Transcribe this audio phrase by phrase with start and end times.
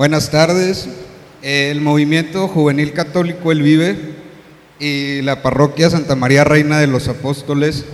[0.00, 0.88] Buenas tardes.
[1.42, 3.98] El movimiento juvenil católico El Vive
[4.78, 7.84] y la parroquia Santa María Reina de los Apóstoles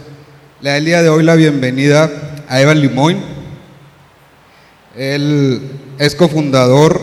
[0.61, 2.09] le da el día de hoy la bienvenida
[2.49, 3.17] a Evan Limoy.
[4.97, 5.61] Él
[5.99, 7.01] es cofundador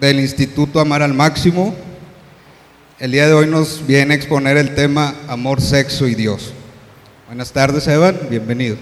[0.00, 1.74] del Instituto Amar al Máximo.
[3.00, 6.52] El día de hoy nos viene a exponer el tema Amor, Sexo y Dios.
[7.26, 8.20] Buenas tardes, Evan.
[8.30, 8.76] Bienvenido.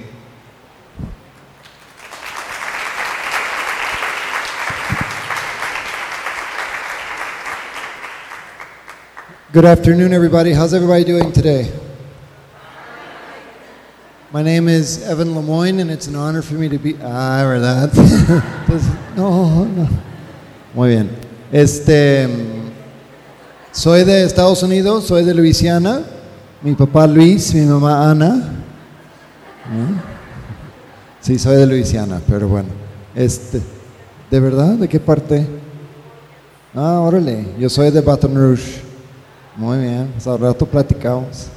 [9.53, 10.53] Good afternoon, everybody.
[10.53, 11.73] How's everybody doing today?
[14.31, 16.95] My name is Evan Lemoyne, and it's an honor for me to be.
[17.03, 17.91] Ah, ¿verdad?
[18.69, 18.85] Pues,
[19.17, 19.89] no, no.
[20.73, 21.11] Muy bien.
[21.51, 22.29] Este.
[23.73, 26.05] Soy de Estados Unidos, soy de Luisiana.
[26.63, 28.37] Mi papá Luis, mi mamá Ana.
[29.67, 30.01] ¿Eh?
[31.23, 32.69] Sí, soy de Luisiana, pero bueno.
[33.17, 33.61] Este.
[34.31, 34.75] ¿De verdad?
[34.75, 35.45] ¿De qué parte?
[36.73, 37.49] Ah, órale.
[37.59, 38.90] Yo soy de Baton Rouge.
[39.57, 41.49] Muy bien, pues al rato platicamos.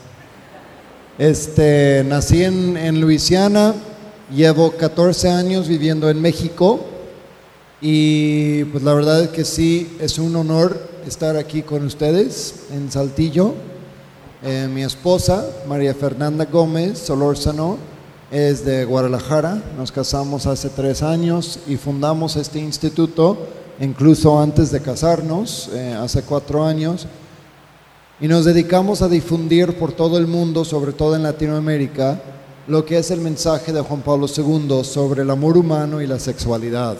[1.19, 3.75] Este, nací en, en Luisiana,
[4.33, 6.79] llevo 14 años viviendo en México
[7.81, 12.91] y pues la verdad es que sí, es un honor estar aquí con ustedes en
[12.91, 13.53] Saltillo.
[14.41, 17.77] Eh, mi esposa, María Fernanda Gómez Solórzano,
[18.31, 19.61] es de Guadalajara.
[19.77, 23.37] Nos casamos hace tres años y fundamos este instituto,
[23.79, 27.07] incluso antes de casarnos, eh, hace cuatro años
[28.23, 32.21] y nos dedicamos a difundir por todo el mundo, sobre todo en Latinoamérica,
[32.67, 36.17] lo que es el mensaje de Juan Pablo II sobre el amor humano y la
[36.17, 36.95] sexualidad.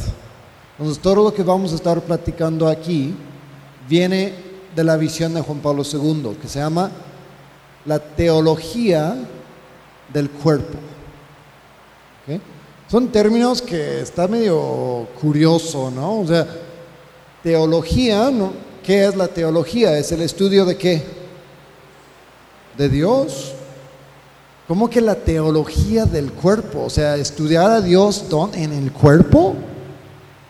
[0.78, 3.16] Entonces, todo lo que vamos a estar platicando aquí
[3.88, 4.34] viene
[4.76, 6.92] de la visión de Juan Pablo II, que se llama
[7.86, 9.16] la teología
[10.12, 10.78] del cuerpo.
[12.24, 12.42] ¿Okay?
[12.92, 16.20] Son términos que está medio curioso, ¿no?
[16.20, 16.46] O sea,
[17.42, 18.73] teología, ¿no?
[18.84, 19.98] ¿Qué es la teología?
[19.98, 21.02] Es el estudio de qué?
[22.78, 23.54] De Dios.
[24.68, 26.84] ¿Cómo que la teología del cuerpo?
[26.84, 29.56] O sea, estudiar a Dios en el cuerpo.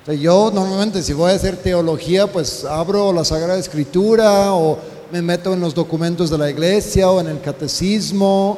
[0.03, 4.79] Sea, yo normalmente si voy a hacer teología, pues abro la Sagrada Escritura o
[5.11, 8.57] me meto en los documentos de la iglesia o en el catecismo.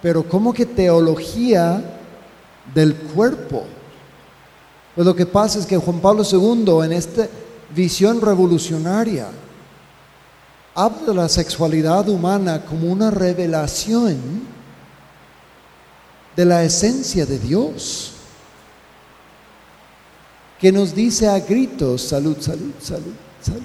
[0.00, 1.82] Pero ¿cómo que teología
[2.72, 3.64] del cuerpo?
[4.94, 7.28] Pues lo que pasa es que Juan Pablo II en este
[7.74, 9.28] visión revolucionaria.
[10.74, 14.46] Habla de la sexualidad humana como una revelación
[16.36, 18.12] de la esencia de Dios,
[20.60, 23.62] que nos dice a gritos, salud, salud, salud, salud,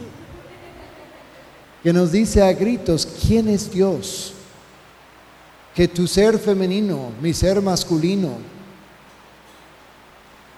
[1.84, 4.34] que nos dice a gritos, ¿quién es Dios?
[5.75, 8.38] Que tu ser femenino, mi ser masculino,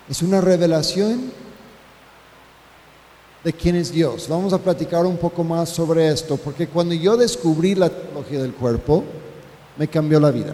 [0.10, 1.32] es una revelación
[3.44, 4.28] de quién es Dios.
[4.30, 8.54] Vamos a platicar un poco más sobre esto, porque cuando yo descubrí la teología del
[8.54, 9.04] cuerpo,
[9.78, 10.54] me cambió la vida.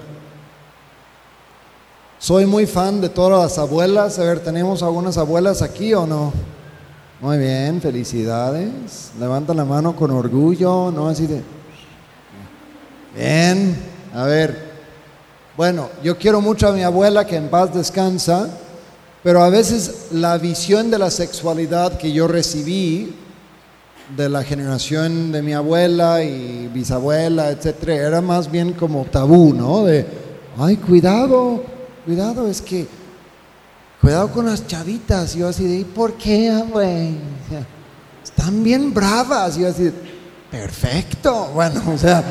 [2.18, 4.20] Soy muy fan de todas las abuelas.
[4.20, 6.34] A ver, ¿tenemos algunas abuelas aquí o no?
[7.22, 9.12] Muy bien, felicidades.
[9.20, 11.42] Levanta la mano con orgullo, no así de...
[13.16, 13.78] Bien,
[14.14, 14.70] a ver.
[15.56, 18.50] Bueno, yo quiero mucho a mi abuela que en paz descansa.
[19.24, 23.14] Pero a veces la visión de la sexualidad que yo recibí
[24.16, 29.84] de la generación de mi abuela y bisabuela, etcétera, era más bien como tabú, ¿no?
[29.84, 30.06] De,
[30.58, 31.64] ay, cuidado,
[32.06, 32.88] cuidado, es que,
[34.02, 35.36] cuidado con las chavitas.
[35.36, 37.18] Y yo así de, ¿por qué, güey?
[38.24, 39.58] Están bien bravas.
[39.58, 39.92] Y yo así,
[40.50, 41.52] perfecto.
[41.54, 42.24] Bueno, o sea,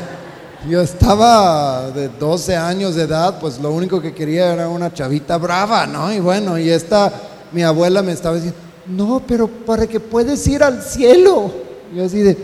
[0.67, 5.37] yo estaba de 12 años de edad, pues lo único que quería era una chavita
[5.37, 6.11] brava, ¿no?
[6.11, 7.11] Y bueno, y esta,
[7.51, 11.51] mi abuela me estaba diciendo, no, pero para que puedes ir al cielo.
[11.95, 12.37] Yo así de,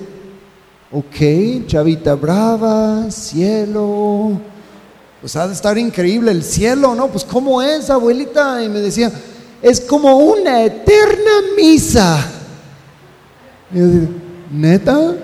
[0.91, 4.39] ok, chavita brava, cielo,
[5.19, 7.07] pues ha de estar increíble el cielo, ¿no?
[7.07, 8.63] Pues ¿cómo es, abuelita?
[8.63, 9.11] Y me decía,
[9.61, 12.25] es como una eterna misa.
[13.73, 14.07] Y yo digo,
[14.51, 15.15] ¿neta?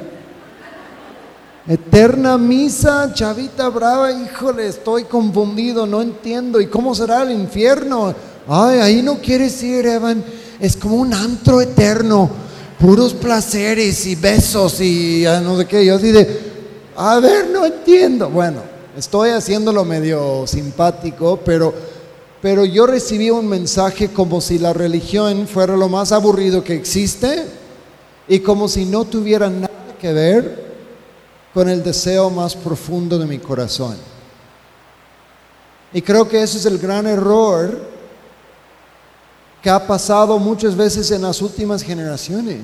[1.72, 6.60] Eterna misa, chavita brava, híjole, estoy confundido, no entiendo.
[6.60, 8.14] ¿Y cómo será el infierno?
[8.46, 10.22] Ay, ahí no quieres ir, Evan.
[10.60, 12.30] Es como un antro eterno,
[12.78, 15.86] puros placeres y besos y no sé qué.
[15.86, 16.42] Yo así de,
[16.98, 18.30] a ver, no entiendo.
[18.30, 18.60] Bueno,
[18.98, 21.74] estoy haciéndolo medio simpático, pero,
[22.42, 27.46] pero yo recibí un mensaje como si la religión fuera lo más aburrido que existe
[28.28, 30.71] y como si no tuviera nada que ver
[31.54, 33.98] con el deseo más profundo de mi corazón.
[35.94, 37.82] Y creo que ese es el gran error
[39.62, 42.62] que ha pasado muchas veces en las últimas generaciones.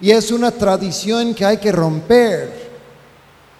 [0.00, 2.70] Y es una tradición que hay que romper,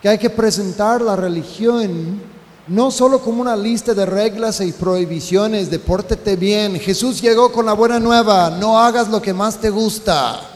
[0.00, 2.20] que hay que presentar la religión
[2.66, 6.81] no solo como una lista de reglas y prohibiciones de pórtete bien.
[6.81, 10.53] Jesús llegó con la buena nueva, no hagas lo que más te gusta.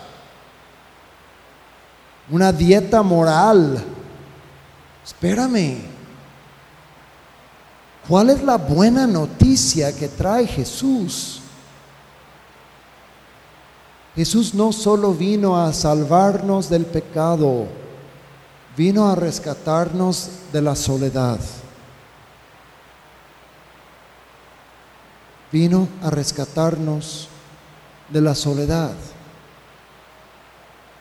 [2.30, 3.84] Una dieta moral.
[5.04, 5.78] Espérame.
[8.06, 11.40] ¿Cuál es la buena noticia que trae Jesús?
[14.16, 17.66] Jesús no solo vino a salvarnos del pecado,
[18.76, 21.38] vino a rescatarnos de la soledad.
[25.52, 27.28] Vino a rescatarnos
[28.08, 28.92] de la soledad.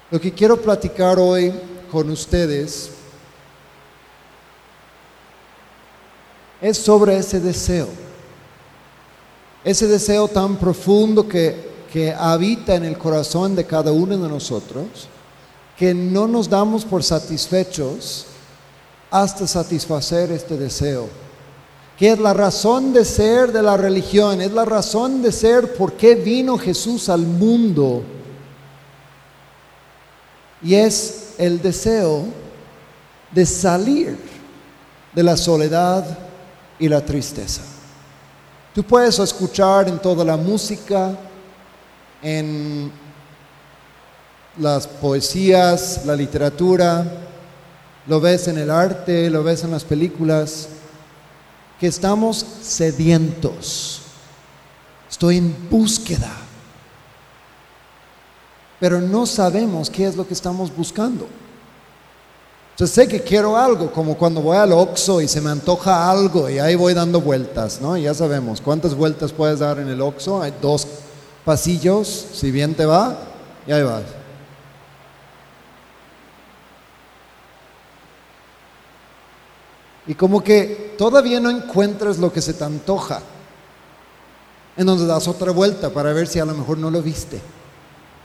[0.09, 1.53] Lo que quiero platicar hoy
[1.91, 2.91] con ustedes
[6.61, 7.87] es sobre ese deseo.
[9.63, 14.85] Ese deseo tan profundo que, que habita en el corazón de cada uno de nosotros,
[15.77, 18.27] que no nos damos por satisfechos
[19.11, 21.09] hasta satisfacer este deseo
[21.97, 25.93] que es la razón de ser de la religión, es la razón de ser por
[25.93, 28.03] qué vino Jesús al mundo.
[30.61, 32.25] Y es el deseo
[33.31, 34.17] de salir
[35.13, 36.05] de la soledad
[36.79, 37.61] y la tristeza.
[38.73, 41.17] Tú puedes escuchar en toda la música,
[42.21, 42.91] en
[44.59, 47.05] las poesías, la literatura,
[48.07, 50.69] lo ves en el arte, lo ves en las películas,
[51.79, 54.01] que estamos sedientos.
[55.09, 56.46] Estoy en búsqueda.
[58.79, 61.27] Pero no sabemos qué es lo que estamos buscando.
[62.77, 66.47] Yo sé que quiero algo, como cuando voy al Oxxo y se me antoja algo
[66.47, 67.97] y ahí voy dando vueltas, ¿no?
[67.97, 70.43] Ya sabemos cuántas vueltas puedes dar en el Oxxo.
[70.43, 70.87] Hay dos
[71.43, 73.17] pasillos, si bien te va,
[73.65, 74.03] y ahí vas.
[80.05, 83.21] Y como que todavía no encuentras lo que se te antoja.
[84.77, 87.41] Entonces das otra vuelta para ver si a lo mejor no lo viste.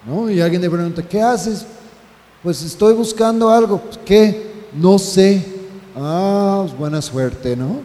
[0.06, 0.30] ¿No?
[0.30, 1.64] Y alguien te pregunta, ¿qué haces?
[2.42, 3.78] Pues estoy buscando algo.
[3.78, 4.52] Pues, ¿Qué?
[4.72, 5.44] No sé.
[5.96, 7.80] Ah, pues buena suerte, ¿no?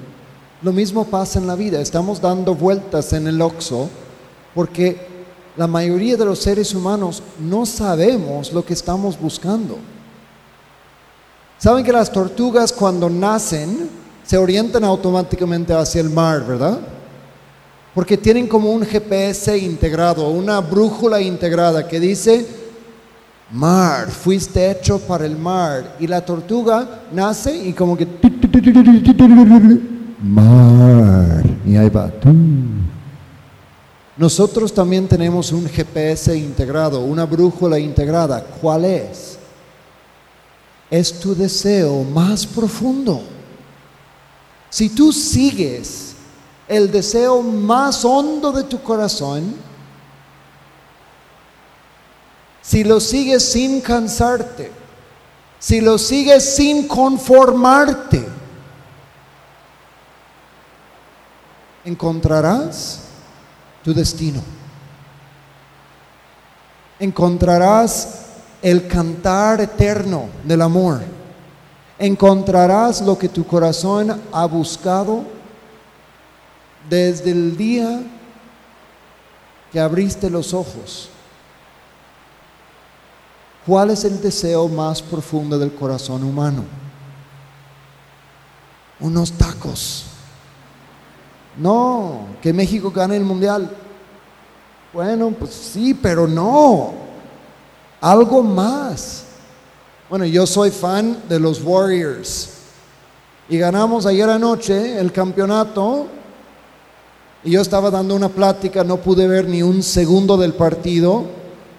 [0.61, 1.79] Lo mismo pasa en la vida.
[1.79, 3.89] Estamos dando vueltas en el oxo
[4.55, 4.97] porque
[5.55, 9.77] la mayoría de los seres humanos no sabemos lo que estamos buscando.
[11.59, 13.89] Saben que las tortugas cuando nacen
[14.23, 16.79] se orientan automáticamente hacia el mar, ¿verdad?
[17.97, 22.45] Porque tienen como un GPS integrado, una brújula integrada que dice,
[23.49, 25.95] mar, fuiste hecho para el mar.
[25.99, 28.06] Y la tortuga nace y como que...
[30.21, 31.44] Mar.
[31.66, 32.11] Y ahí va.
[34.16, 38.45] Nosotros también tenemos un GPS integrado, una brújula integrada.
[38.61, 39.39] ¿Cuál es?
[40.92, 43.23] es tu deseo más profundo.
[44.69, 46.13] Si tú sigues
[46.68, 49.56] el deseo más hondo de tu corazón,
[52.62, 54.71] si lo sigues sin cansarte,
[55.59, 58.28] si lo sigues sin conformarte,
[61.86, 63.00] encontrarás
[63.83, 64.42] tu destino.
[67.00, 68.26] Encontrarás
[68.62, 71.02] el cantar eterno del amor.
[71.97, 75.36] Encontrarás lo que tu corazón ha buscado
[76.89, 78.01] desde el día
[79.71, 81.09] que abriste los ojos.
[83.65, 86.63] ¿Cuál es el deseo más profundo del corazón humano?
[88.99, 90.06] Unos tacos.
[91.57, 93.69] No, que México gane el mundial.
[94.94, 96.94] Bueno, pues sí, pero no
[97.99, 99.25] algo más.
[100.09, 102.51] Bueno, yo soy fan de los Warriors
[103.49, 106.07] y ganamos ayer anoche el campeonato
[107.44, 111.25] y yo estaba dando una plática, no pude ver ni un segundo del partido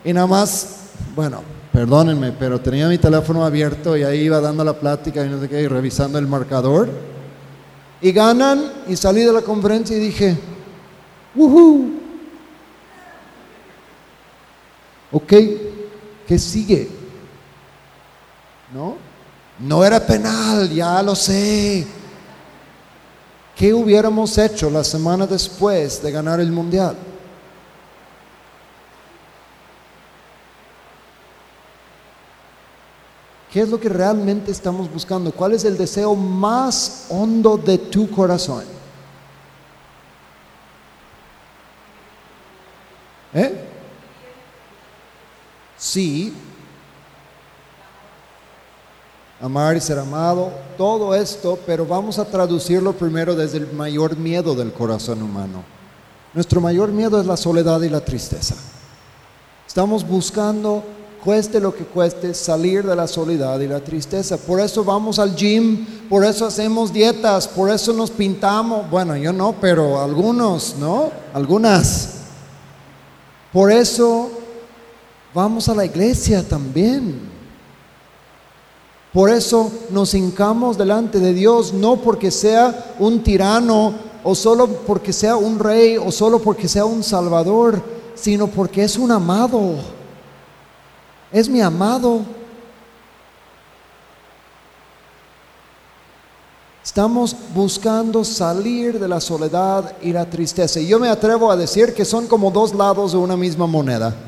[0.05, 0.77] y nada más,
[1.15, 5.41] bueno, perdónenme, pero tenía mi teléfono abierto y ahí iba dando la plática y no
[5.41, 6.89] sé qué, y revisando el marcador.
[8.01, 10.37] Y ganan y salí de la conferencia y dije,
[11.35, 11.99] ¡Woohoo!
[15.11, 15.33] Ok,
[16.29, 16.91] ¿Qué sigue?
[18.75, 18.97] ¿No?
[19.59, 21.87] No era penal, ya lo sé.
[23.59, 26.97] ¿Qué hubiéramos hecho la semana después de ganar el mundial?
[33.53, 35.33] ¿Qué es lo que realmente estamos buscando?
[35.33, 38.63] ¿Cuál es el deseo más hondo de tu corazón?
[43.35, 43.65] ¿Eh?
[45.77, 46.33] Sí,
[49.41, 54.55] Amar y ser amado, todo esto, pero vamos a traducirlo primero desde el mayor miedo
[54.55, 55.63] del corazón humano.
[56.35, 58.57] Nuestro mayor miedo es la soledad y la tristeza.
[59.67, 60.83] Estamos buscando,
[61.23, 64.37] cueste lo que cueste, salir de la soledad y la tristeza.
[64.37, 68.91] Por eso vamos al gym, por eso hacemos dietas, por eso nos pintamos.
[68.91, 71.13] Bueno, yo no, pero algunos, ¿no?
[71.33, 72.15] Algunas.
[73.53, 74.31] Por eso
[75.33, 77.38] vamos a la iglesia también.
[79.19, 85.13] Por eso nos hincamos delante de Dios, no porque sea un tirano o solo porque
[85.13, 87.83] sea un rey o solo porque sea un salvador,
[88.15, 89.75] sino porque es un amado.
[91.33, 92.21] Es mi amado.
[96.85, 100.79] Estamos buscando salir de la soledad y la tristeza.
[100.79, 104.28] Y yo me atrevo a decir que son como dos lados de una misma moneda.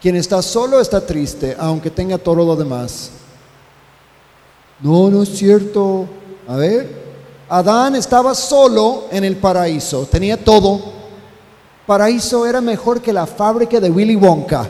[0.00, 3.10] Quien está solo está triste, aunque tenga todo lo demás.
[4.80, 6.06] No, no es cierto.
[6.46, 6.88] A ver,
[7.48, 10.80] Adán estaba solo en el paraíso, tenía todo.
[11.86, 14.68] Paraíso era mejor que la fábrica de Willy Wonka.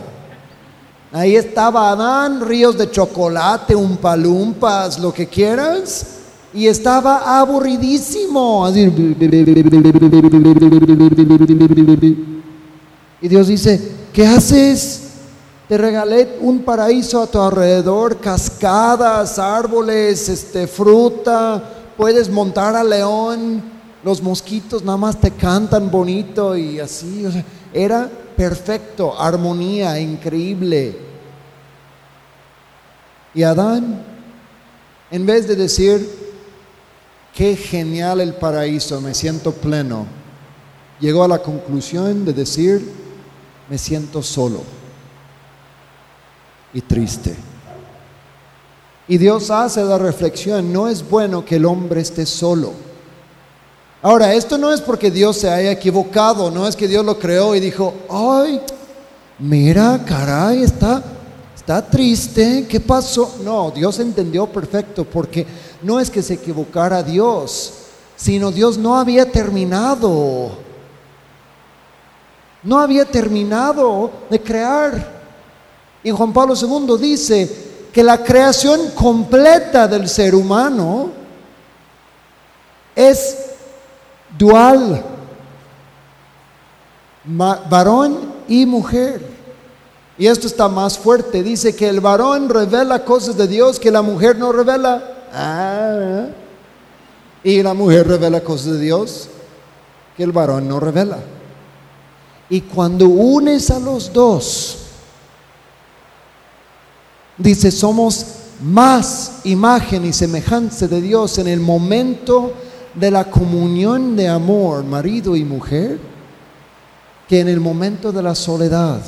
[1.13, 6.07] Ahí estaba Adán, ríos de chocolate, umpalumpas, lo que quieras.
[6.55, 8.67] Y estaba aburridísimo.
[13.21, 15.08] Y Dios dice, ¿qué haces?
[15.69, 21.63] Te regalé un paraíso a tu alrededor, cascadas, árboles, este, fruta,
[21.95, 23.63] puedes montar a león,
[24.03, 27.27] los mosquitos nada más te cantan bonito y así,
[27.75, 30.97] era perfecto, armonía increíble.
[33.35, 34.03] Y Adán,
[35.11, 36.09] en vez de decir,
[37.35, 40.07] qué genial el paraíso, me siento pleno,
[40.99, 42.91] llegó a la conclusión de decir,
[43.69, 44.78] me siento solo
[46.73, 47.35] y triste.
[49.09, 52.73] Y Dios hace la reflexión, no es bueno que el hombre esté solo.
[54.03, 57.55] Ahora, esto no es porque Dios se haya equivocado, no es que Dios lo creó
[57.55, 58.61] y dijo, ay,
[59.39, 61.03] mira, caray, está,
[61.57, 63.39] está triste, ¿qué pasó?
[63.43, 65.47] No, Dios entendió perfecto, porque
[65.83, 67.73] no es que se equivocara Dios,
[68.15, 70.51] sino Dios no había terminado,
[72.63, 75.18] no había terminado de crear.
[76.09, 77.51] Y Juan Pablo II dice
[77.93, 81.11] que la creación completa del ser humano
[82.97, 83.37] es
[84.39, 85.05] dual,
[87.25, 89.21] varón y mujer.
[90.17, 91.43] Y esto está más fuerte.
[91.43, 95.03] Dice que el varón revela cosas de Dios que la mujer no revela.
[95.31, 96.29] Ah,
[97.45, 99.29] y la mujer revela cosas de Dios
[100.17, 101.19] que el varón no revela.
[102.49, 104.88] Y cuando unes a los dos,
[107.39, 108.27] Dice, somos
[108.61, 112.53] más imagen y semejanza de Dios en el momento
[112.95, 115.99] de la comunión de amor, marido y mujer,
[117.29, 119.01] que en el momento de la soledad.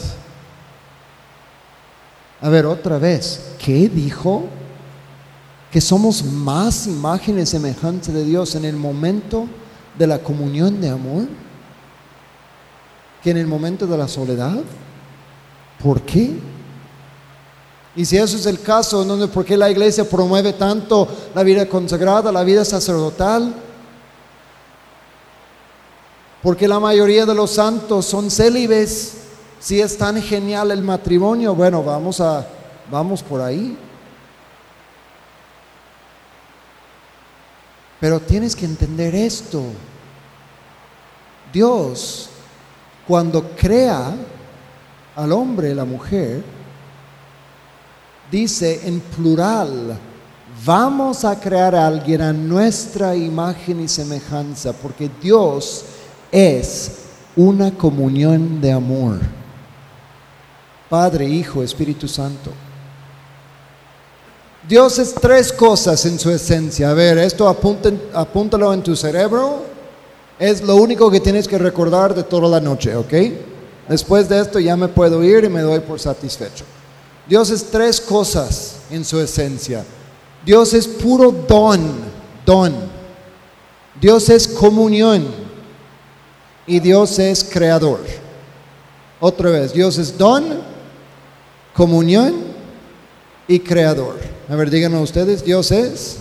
[2.40, 4.44] A ver, otra vez, ¿qué dijo?
[5.72, 9.46] Que somos más imagen y semejanza de Dios en el momento
[9.98, 11.26] de la comunión de amor
[13.22, 14.60] que en el momento de la soledad.
[15.82, 16.30] ¿Por qué?
[17.96, 22.30] Y si eso es el caso, ¿por qué la iglesia promueve tanto la vida consagrada,
[22.30, 23.52] la vida sacerdotal?
[26.42, 29.14] Porque la mayoría de los santos son célibes.
[29.58, 32.46] Si es tan genial el matrimonio, bueno, vamos a
[32.90, 33.76] vamos por ahí.
[38.00, 39.62] Pero tienes que entender esto.
[41.52, 42.30] Dios,
[43.06, 44.14] cuando crea
[45.16, 46.42] al hombre y la mujer,
[48.30, 49.98] dice en plural,
[50.64, 55.84] vamos a crear a alguien a nuestra imagen y semejanza, porque Dios
[56.30, 56.92] es
[57.36, 59.18] una comunión de amor.
[60.88, 62.50] Padre, Hijo, Espíritu Santo.
[64.68, 66.90] Dios es tres cosas en su esencia.
[66.90, 69.64] A ver, esto apúntalo en tu cerebro.
[70.38, 73.12] Es lo único que tienes que recordar de toda la noche, ¿ok?
[73.88, 76.64] Después de esto ya me puedo ir y me doy por satisfecho.
[77.30, 79.84] Dios es tres cosas en su esencia.
[80.44, 81.80] Dios es puro don,
[82.44, 82.74] don.
[84.00, 85.28] Dios es comunión
[86.66, 88.00] y Dios es creador.
[89.20, 90.60] Otra vez, Dios es don,
[91.72, 92.34] comunión
[93.46, 94.18] y creador.
[94.48, 96.16] A ver, díganme ustedes, Dios es.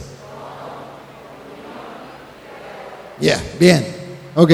[3.20, 3.84] Ya, bien.
[4.36, 4.52] Ok.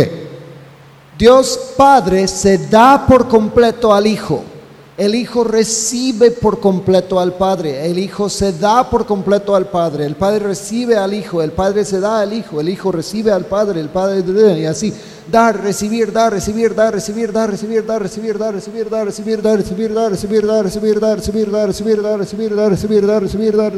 [1.18, 4.55] Dios Padre se da por completo al Hijo
[4.98, 10.06] El Hijo recibe por completo al Padre, el Hijo se da por completo al Padre,
[10.06, 13.46] el Padre recibe al Hijo, el Padre se da al Hijo, el Hijo recibe al
[13.46, 14.24] Padre, el Padre
[14.58, 14.94] y así,
[15.30, 19.58] dar, recibir, dar, recibir, dar, recibir, dar, recibir, dar, recibir, dar, recibir, dar, recibir, dar,
[19.58, 23.58] recibir, dar, recibir, dar, recibir, dar, recibir, dar, recibir, dar, recibir, dar, recibir, dar, recibir,
[23.58, 23.74] dar,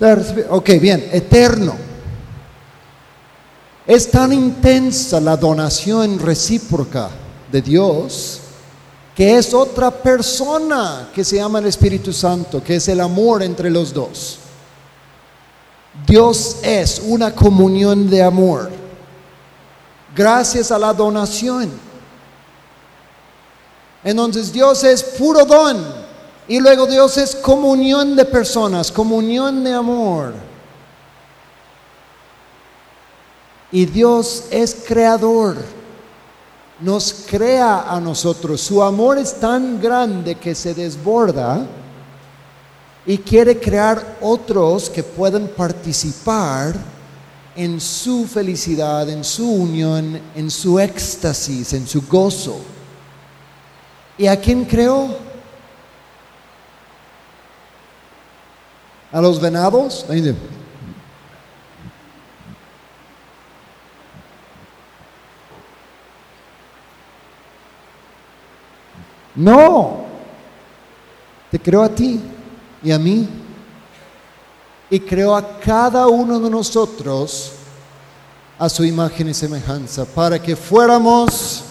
[0.00, 0.46] dar, recibir.
[0.50, 1.76] Ok, bien, eterno.
[3.86, 7.08] Es tan intensa la donación recíproca
[7.52, 8.40] de Dios
[9.20, 13.68] que es otra persona que se llama el Espíritu Santo, que es el amor entre
[13.68, 14.38] los dos.
[16.06, 18.70] Dios es una comunión de amor,
[20.16, 21.70] gracias a la donación.
[24.02, 25.84] Entonces Dios es puro don
[26.48, 30.32] y luego Dios es comunión de personas, comunión de amor.
[33.70, 35.58] Y Dios es creador
[36.80, 38.60] nos crea a nosotros.
[38.60, 41.66] Su amor es tan grande que se desborda
[43.06, 46.74] y quiere crear otros que puedan participar
[47.56, 52.60] en su felicidad, en su unión, en su éxtasis, en su gozo.
[54.16, 55.16] ¿Y a quién creó?
[59.12, 60.06] ¿A los venados?
[69.40, 70.04] No,
[71.50, 72.20] te creo a ti
[72.82, 73.26] y a mí.
[74.90, 77.52] Y creo a cada uno de nosotros
[78.58, 81.64] a su imagen y semejanza, para que fuéramos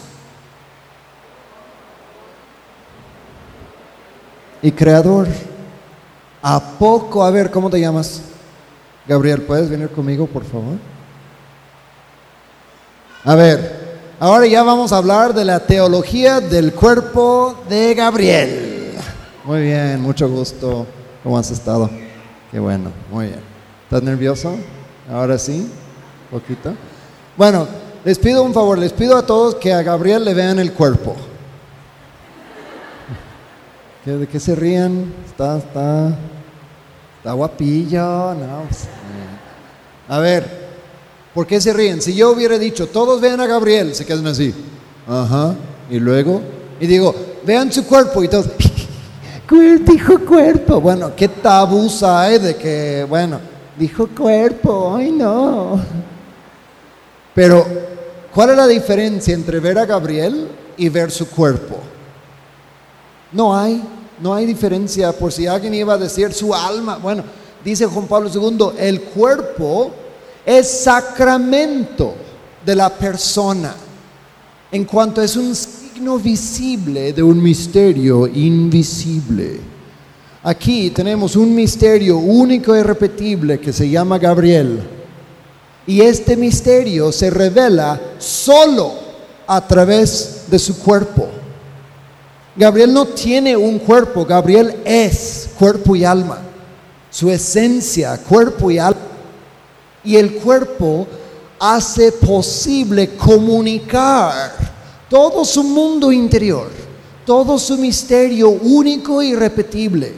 [4.64, 5.28] y creador.
[6.42, 7.24] ¿A poco?
[7.24, 8.24] A ver, ¿cómo te llamas?
[9.08, 10.78] Gabriel, ¿puedes venir conmigo, por favor?
[13.24, 13.79] A ver,
[14.22, 18.92] Ahora ya vamos a hablar de la teología del cuerpo de Gabriel.
[19.46, 20.86] Muy bien, mucho gusto.
[21.24, 21.90] ¿Cómo has estado?
[22.52, 23.40] Qué bueno, muy bien.
[23.86, 24.58] ¿Estás nervioso?
[25.10, 25.72] Ahora sí,
[26.30, 26.74] poquito.
[27.38, 27.66] Bueno,
[28.04, 31.16] les pido un favor, les pido a todos que a Gabriel le vean el cuerpo.
[34.04, 35.14] ¿De qué se ríen?
[35.28, 36.10] Está, está,
[37.20, 38.64] está guapillo, no.
[40.10, 40.69] A ver,
[41.40, 42.02] ¿Por qué se ríen?
[42.02, 44.54] Si yo hubiera dicho, todos vean a Gabriel, se quedan así.
[45.08, 45.56] Ajá.
[45.90, 46.42] Y luego,
[46.82, 48.48] y digo, vean su cuerpo y todos,
[49.90, 50.82] dijo cuerpo.
[50.82, 53.40] Bueno, ¿qué tabús hay de que, bueno,
[53.78, 54.98] dijo cuerpo?
[54.98, 55.82] Ay, no.
[57.34, 57.66] Pero,
[58.36, 61.78] ¿cuál es la diferencia entre ver a Gabriel y ver su cuerpo?
[63.32, 63.82] No hay,
[64.20, 65.14] no hay diferencia.
[65.14, 66.98] Por si alguien iba a decir su alma.
[66.98, 67.24] Bueno,
[67.64, 69.94] dice Juan Pablo II, el cuerpo
[70.46, 72.16] es sacramento
[72.66, 73.74] de la persona,
[74.72, 79.60] en cuanto es un signo visible de un misterio invisible.
[80.44, 84.80] Aquí tenemos un misterio único y repetible que se llama Gabriel.
[85.86, 88.94] Y este misterio se revela solo
[89.48, 91.28] a través de su cuerpo.
[92.56, 96.40] Gabriel no tiene un cuerpo, Gabriel es cuerpo y alma.
[97.10, 99.09] Su esencia, cuerpo y alma
[100.04, 101.08] y el cuerpo
[101.60, 104.56] hace posible comunicar
[105.10, 106.70] todo su mundo interior,
[107.26, 110.14] todo su misterio único y repetible.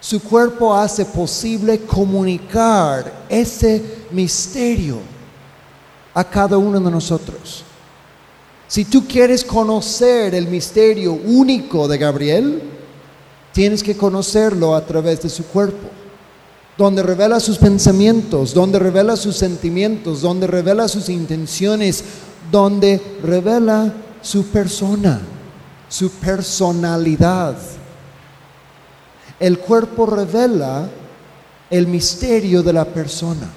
[0.00, 4.98] Su cuerpo hace posible comunicar ese misterio
[6.14, 7.64] a cada uno de nosotros.
[8.68, 12.62] Si tú quieres conocer el misterio único de Gabriel,
[13.52, 15.95] tienes que conocerlo a través de su cuerpo
[16.76, 22.04] donde revela sus pensamientos, donde revela sus sentimientos, donde revela sus intenciones,
[22.50, 25.20] donde revela su persona,
[25.88, 27.56] su personalidad.
[29.40, 30.88] El cuerpo revela
[31.70, 33.48] el misterio de la persona.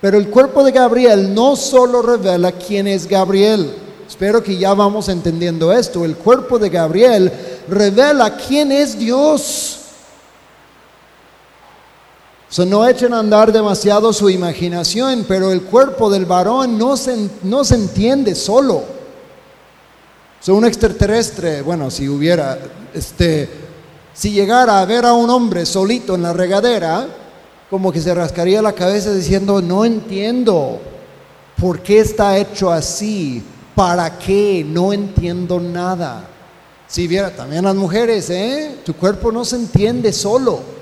[0.00, 3.72] Pero el cuerpo de Gabriel no solo revela quién es Gabriel.
[4.06, 6.04] Espero que ya vamos entendiendo esto.
[6.04, 7.32] El cuerpo de Gabriel
[7.68, 9.77] revela quién es Dios.
[12.50, 17.28] So, no echen a andar demasiado su imaginación, pero el cuerpo del varón no se,
[17.42, 18.84] no se entiende solo.
[20.40, 22.58] So, un extraterrestre, bueno, si hubiera,
[22.94, 23.50] este,
[24.14, 27.06] si llegara a ver a un hombre solito en la regadera,
[27.68, 30.80] como que se rascaría la cabeza diciendo, no entiendo
[31.60, 33.42] por qué está hecho así,
[33.74, 36.24] para qué, no entiendo nada.
[36.86, 38.76] Si viera también las mujeres, ¿eh?
[38.86, 40.77] Tu cuerpo no se entiende solo.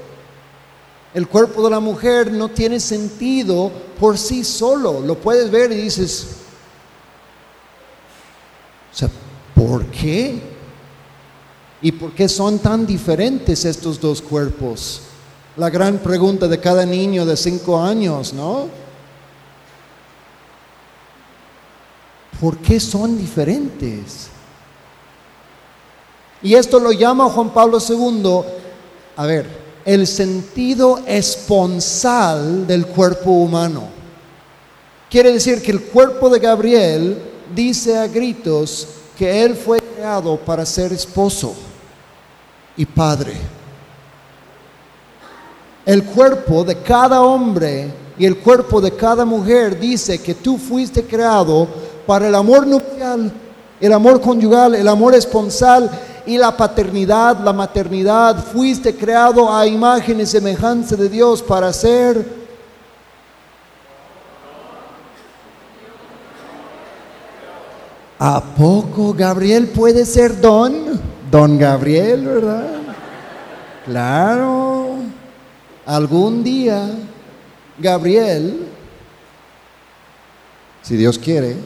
[1.17, 5.01] El cuerpo de la mujer no tiene sentido por sí solo.
[5.01, 6.27] Lo puedes ver y dices,
[8.93, 9.09] o sea,
[9.55, 10.39] ¿por qué?
[11.81, 15.01] ¿Y por qué son tan diferentes estos dos cuerpos?
[15.57, 18.69] La gran pregunta de cada niño de cinco años, ¿no?
[22.39, 24.29] ¿Por qué son diferentes?
[26.43, 28.43] Y esto lo llama Juan Pablo II,
[29.17, 33.85] a ver, el sentido esponsal del cuerpo humano.
[35.09, 37.23] Quiere decir que el cuerpo de Gabriel
[37.55, 41.55] dice a gritos que él fue creado para ser esposo
[42.77, 43.35] y padre.
[45.87, 51.05] El cuerpo de cada hombre y el cuerpo de cada mujer dice que tú fuiste
[51.05, 51.69] creado
[52.05, 53.31] para el amor nupcial,
[53.81, 55.89] el amor conyugal, el amor esponsal
[56.27, 58.45] y la paternidad, la maternidad.
[58.45, 62.47] Fuiste creado a imagen y semejanza de Dios para ser
[68.19, 70.99] ¿A poco Gabriel puede ser don?
[71.31, 72.67] Don Gabriel, ¿verdad?
[73.85, 74.97] Claro.
[75.85, 76.91] Algún día
[77.79, 78.67] Gabriel,
[80.83, 81.57] si Dios quiere,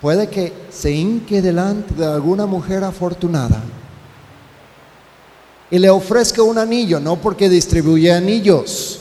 [0.00, 3.62] puede que se hinque delante de alguna mujer afortunada
[5.70, 9.00] y le ofrezca un anillo, no porque distribuye anillos,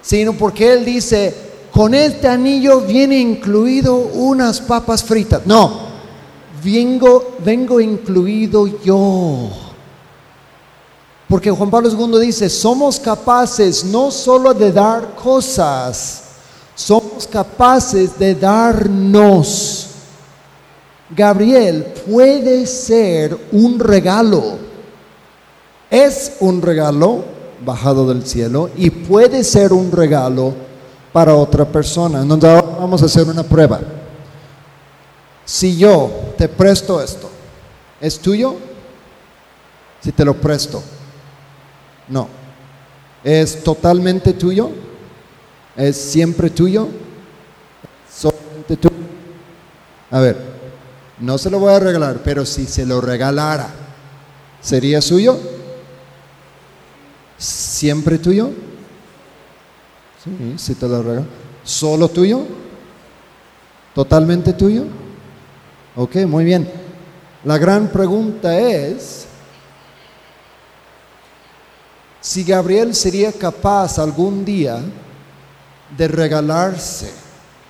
[0.00, 1.34] sino porque él dice,
[1.70, 5.42] con este anillo viene incluido unas papas fritas.
[5.44, 5.80] No,
[6.64, 9.50] vengo, vengo incluido yo.
[11.28, 16.22] Porque Juan Pablo II dice, somos capaces no solo de dar cosas,
[16.74, 19.85] somos capaces de darnos.
[21.10, 24.58] Gabriel puede ser un regalo.
[25.90, 27.24] Es un regalo
[27.64, 30.52] bajado del cielo y puede ser un regalo
[31.12, 32.22] para otra persona.
[32.22, 33.80] Entonces ahora vamos a hacer una prueba.
[35.44, 37.30] Si yo te presto esto,
[38.00, 38.56] ¿es tuyo?
[40.00, 40.82] Si te lo presto,
[42.08, 42.28] no.
[43.22, 44.70] ¿Es totalmente tuyo?
[45.76, 46.88] ¿Es siempre tuyo?
[48.12, 48.96] ¿Solamente tuyo?
[50.10, 50.55] A ver,
[51.18, 53.68] no se lo voy a regalar, pero si se lo regalara,
[54.60, 55.38] ¿sería suyo?
[57.38, 58.50] ¿Siempre tuyo?
[60.22, 61.26] Sí, si te lo regalo.
[61.64, 62.42] ¿Solo tuyo?
[63.94, 64.84] ¿Totalmente tuyo?
[65.94, 66.70] Ok, muy bien.
[67.44, 69.26] La gran pregunta es
[72.20, 74.80] si Gabriel sería capaz algún día
[75.96, 77.25] de regalarse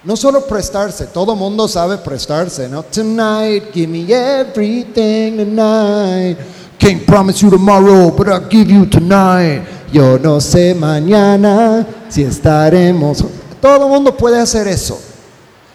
[0.07, 2.85] no solo prestarse, todo mundo sabe prestarse, ¿no?
[2.85, 6.39] Tonight, give me everything tonight.
[6.79, 9.67] Can't promise you tomorrow, but I'll give you tonight.
[9.93, 13.25] Yo no sé mañana si estaremos.
[13.61, 14.97] Todo mundo puede hacer eso.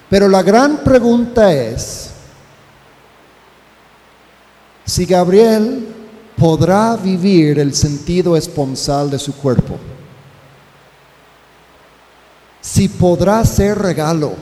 [0.10, 2.12] Pero la gran pregunta es
[4.86, 5.88] si Gabriel
[6.38, 9.78] podrá vivir el sentido esponsal de su cuerpo
[12.62, 14.34] si podrá ser regalo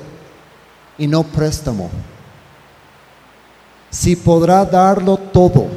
[0.97, 1.89] y no préstamo,
[3.89, 5.67] si podrá darlo todo,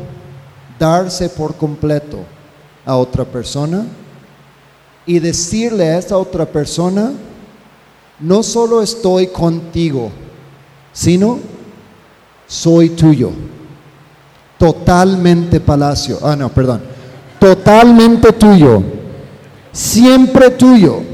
[0.78, 2.18] darse por completo
[2.84, 3.86] a otra persona
[5.06, 7.12] y decirle a esa otra persona,
[8.18, 10.10] no solo estoy contigo,
[10.92, 11.38] sino
[12.46, 13.30] soy tuyo.
[14.58, 16.18] Totalmente palacio.
[16.22, 16.82] Ah, no, perdón.
[17.40, 18.82] Totalmente tuyo.
[19.72, 21.11] Siempre tuyo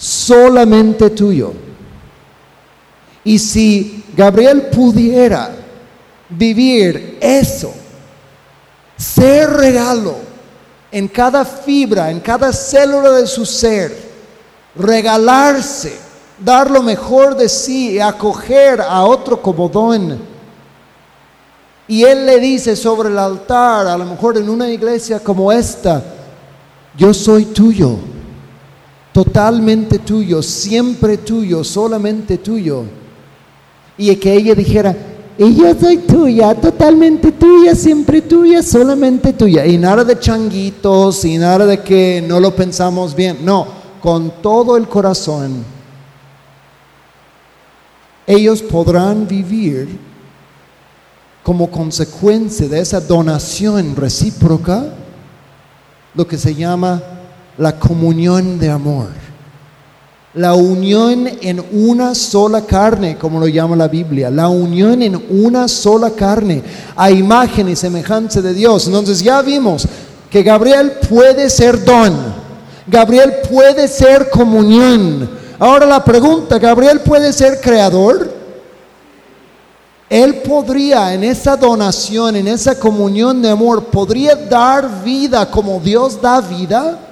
[0.00, 1.52] solamente tuyo.
[3.22, 5.50] Y si Gabriel pudiera
[6.30, 7.70] vivir eso,
[8.96, 10.16] ser regalo
[10.90, 13.94] en cada fibra, en cada célula de su ser,
[14.74, 15.92] regalarse,
[16.38, 20.18] dar lo mejor de sí y acoger a otro como don.
[21.86, 26.02] Y él le dice sobre el altar, a lo mejor en una iglesia como esta,
[26.96, 27.98] yo soy tuyo
[29.24, 32.84] totalmente tuyo, siempre tuyo, solamente tuyo.
[33.98, 34.96] Y que ella dijera,
[35.36, 39.66] y yo soy tuya, totalmente tuya, siempre tuya, solamente tuya.
[39.66, 43.44] Y nada de changuitos y nada de que no lo pensamos bien.
[43.44, 43.66] No,
[44.00, 45.64] con todo el corazón.
[48.26, 49.98] Ellos podrán vivir
[51.42, 54.94] como consecuencia de esa donación recíproca
[56.14, 57.02] lo que se llama
[57.60, 59.08] la comunión de amor.
[60.32, 64.30] La unión en una sola carne, como lo llama la Biblia.
[64.30, 66.62] La unión en una sola carne,
[66.96, 68.86] a imagen y semejanza de Dios.
[68.86, 69.86] Entonces ya vimos
[70.30, 72.14] que Gabriel puede ser don.
[72.86, 75.28] Gabriel puede ser comunión.
[75.58, 78.32] Ahora la pregunta, ¿Gabriel puede ser creador?
[80.08, 86.20] Él podría en esa donación, en esa comunión de amor, podría dar vida como Dios
[86.22, 87.09] da vida.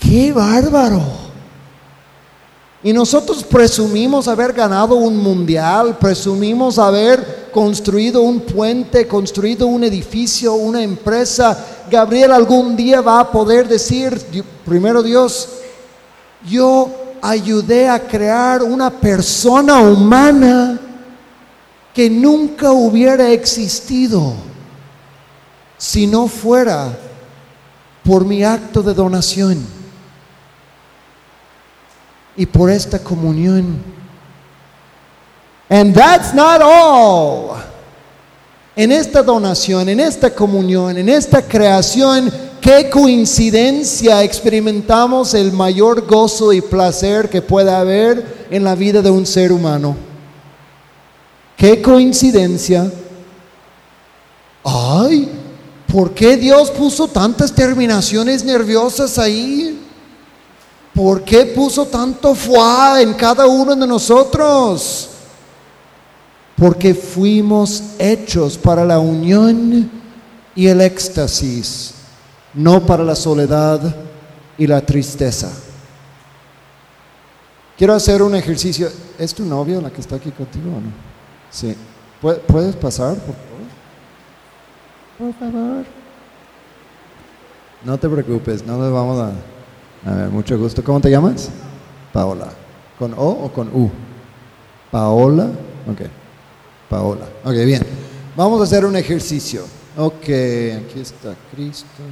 [0.00, 1.02] ¡Qué bárbaro!
[2.82, 10.54] Y nosotros presumimos haber ganado un mundial, presumimos haber construido un puente, construido un edificio,
[10.54, 11.66] una empresa.
[11.90, 14.18] Gabriel algún día va a poder decir,
[14.64, 15.48] primero Dios,
[16.48, 20.80] yo ayudé a crear una persona humana
[21.92, 24.32] que nunca hubiera existido
[25.76, 26.96] si no fuera
[28.02, 29.79] por mi acto de donación
[32.40, 33.76] y por esta comunión.
[35.68, 37.58] And that's not all.
[38.74, 46.50] En esta donación, en esta comunión, en esta creación, qué coincidencia experimentamos el mayor gozo
[46.54, 49.94] y placer que pueda haber en la vida de un ser humano.
[51.58, 52.90] Qué coincidencia.
[54.64, 55.28] Ay,
[55.92, 59.89] ¿por qué Dios puso tantas terminaciones nerviosas ahí?
[61.00, 65.08] ¿Por qué puso tanto fuá en cada uno de nosotros?
[66.54, 69.90] Porque fuimos hechos para la unión
[70.54, 71.94] y el éxtasis,
[72.52, 73.80] no para la soledad
[74.58, 75.50] y la tristeza.
[77.78, 78.90] Quiero hacer un ejercicio.
[79.18, 80.92] ¿Es tu novia la que está aquí contigo o no?
[81.50, 81.74] Sí.
[82.20, 83.64] ¿Puedes pasar, por favor?
[85.18, 85.84] Por favor.
[87.86, 89.32] No te preocupes, no nos vamos a...
[90.06, 90.82] A ver, mucho gusto.
[90.82, 91.50] ¿Cómo te llamas?
[92.12, 92.48] Paola.
[92.98, 93.90] ¿Con O o con U?
[94.90, 95.50] Paola.
[95.90, 96.02] Ok.
[96.88, 97.26] Paola.
[97.44, 97.82] Ok, bien.
[98.36, 99.64] Vamos a hacer un ejercicio.
[99.96, 102.02] Ok, aquí está Cristo.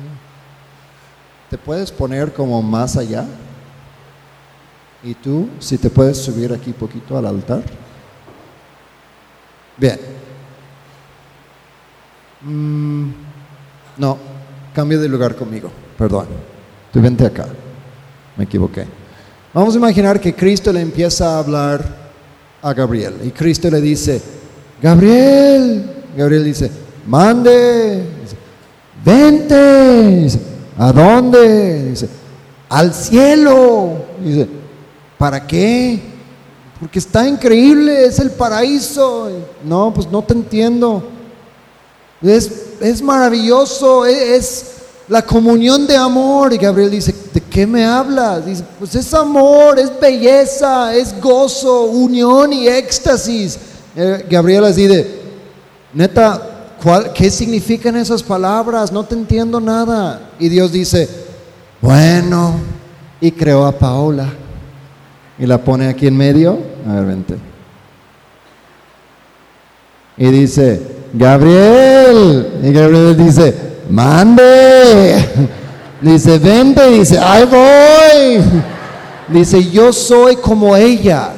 [1.49, 3.25] ¿Te puedes poner como más allá?
[5.03, 7.63] ¿Y tú, si te puedes subir aquí poquito al altar?
[9.77, 9.99] Bien.
[12.43, 13.11] Mm,
[13.97, 14.19] no,
[14.75, 16.27] cambio de lugar conmigo, perdón.
[16.93, 17.47] Tú vente acá.
[18.39, 18.87] Me equivoqué.
[19.53, 21.85] Vamos a imaginar que Cristo le empieza a hablar
[22.63, 24.23] a Gabriel y Cristo le dice,
[24.81, 26.71] Gabriel, Gabriel dice,
[27.07, 28.05] mande,
[29.05, 30.29] vente,
[30.79, 31.91] ¿a dónde?
[31.91, 32.09] Dice,
[32.69, 34.05] al cielo.
[34.23, 34.49] Dice,
[35.17, 36.01] ¿para qué?
[36.79, 39.31] Porque está increíble, es el paraíso.
[39.65, 41.03] No, pues no te entiendo.
[42.23, 44.78] Es, es maravilloso, e, es,
[45.09, 46.53] la comunión de amor.
[46.53, 48.45] Y Gabriel dice, ¿de qué me hablas?
[48.47, 53.59] Dice, pues es amor, es belleza, es gozo, unión y éxtasis.
[53.97, 55.21] Eh, Gabriel así de,
[55.93, 58.93] neta, ¿cuál, ¿qué significan esas palabras?
[58.93, 60.31] No te entiendo nada.
[60.39, 61.09] Y Dios dice,
[61.81, 62.55] bueno,
[63.21, 64.33] y creó a Paola.
[65.39, 66.59] Y la pone aquí en medio.
[66.89, 67.35] A ver, vente.
[70.17, 70.83] Y dice,
[71.15, 72.61] Gabriel.
[72.63, 73.55] Y Gabriel dice,
[73.89, 75.29] mande.
[76.01, 76.89] Dice, vente.
[76.91, 78.45] Dice, ahí voy.
[79.29, 81.33] Dice, yo soy como ella.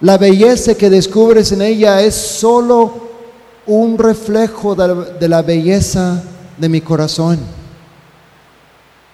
[0.00, 3.10] La belleza que descubres en ella es solo
[3.66, 6.22] un reflejo de la, de la belleza
[6.56, 7.38] de mi corazón.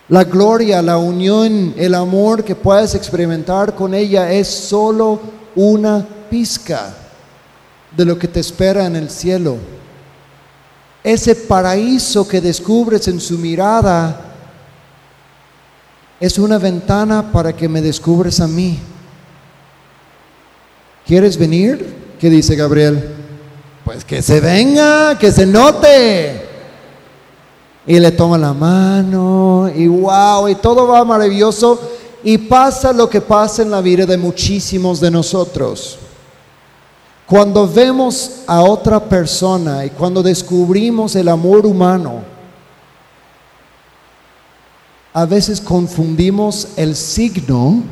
[0.09, 5.19] La gloria, la unión, el amor que puedes experimentar con ella es solo
[5.57, 6.95] una pizca
[7.97, 9.57] de lo que te espera en el cielo.
[11.07, 14.23] Ese paraíso que descubres en su mirada
[16.19, 18.77] es una ventana para que me descubres a mí.
[21.07, 22.17] ¿Quieres venir?
[22.19, 23.09] ¿Qué dice Gabriel?
[23.85, 26.43] Pues que se venga, que se note.
[27.87, 31.89] Y le toma la mano y wow, y todo va maravilloso
[32.25, 36.01] y pasa lo que pasa en la vida de muchísimos de nosotros.
[37.27, 42.23] Cuando vemos a otra persona y cuando descubrimos el amor humano,
[45.13, 47.83] a veces confundimos el signo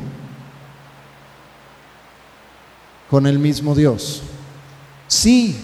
[3.09, 4.21] con el mismo Dios.
[5.07, 5.57] Sí,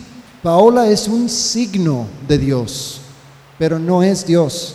[0.43, 3.01] Paola es un signo de Dios
[3.62, 4.73] pero no es Dios.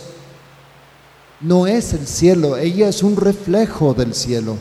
[1.41, 4.57] No es el cielo, ella es un reflejo del cielo.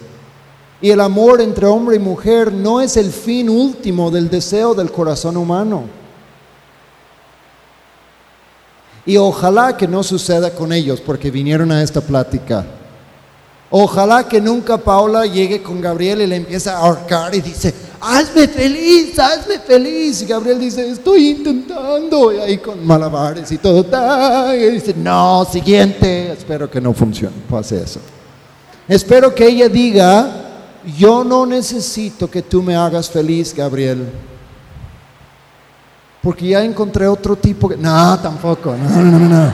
[0.80, 4.92] Y el amor entre hombre y mujer no es el fin último del deseo del
[4.92, 5.84] corazón humano.
[9.06, 12.66] Y ojalá que no suceda con ellos porque vinieron a esta plática.
[13.70, 18.46] Ojalá que nunca Paula llegue con Gabriel y le empiece a ahorcar y dice, hazme
[18.48, 20.22] feliz, hazme feliz.
[20.22, 22.32] Y Gabriel dice, estoy intentando.
[22.32, 23.84] Y ahí con malabares y todo.
[24.54, 26.32] Y dice, no, siguiente.
[26.32, 28.00] Espero que no funcione, pase eso.
[28.88, 30.45] Espero que ella diga,
[30.86, 34.08] yo no necesito que tú me hagas feliz, Gabriel.
[36.22, 37.76] porque ya encontré otro tipo que...
[37.76, 39.52] No, tampoco, no, no, no, no.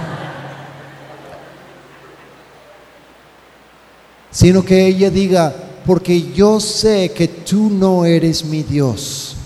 [4.30, 9.36] Sino que ella diga, porque yo sé que tú no eres mi Dios.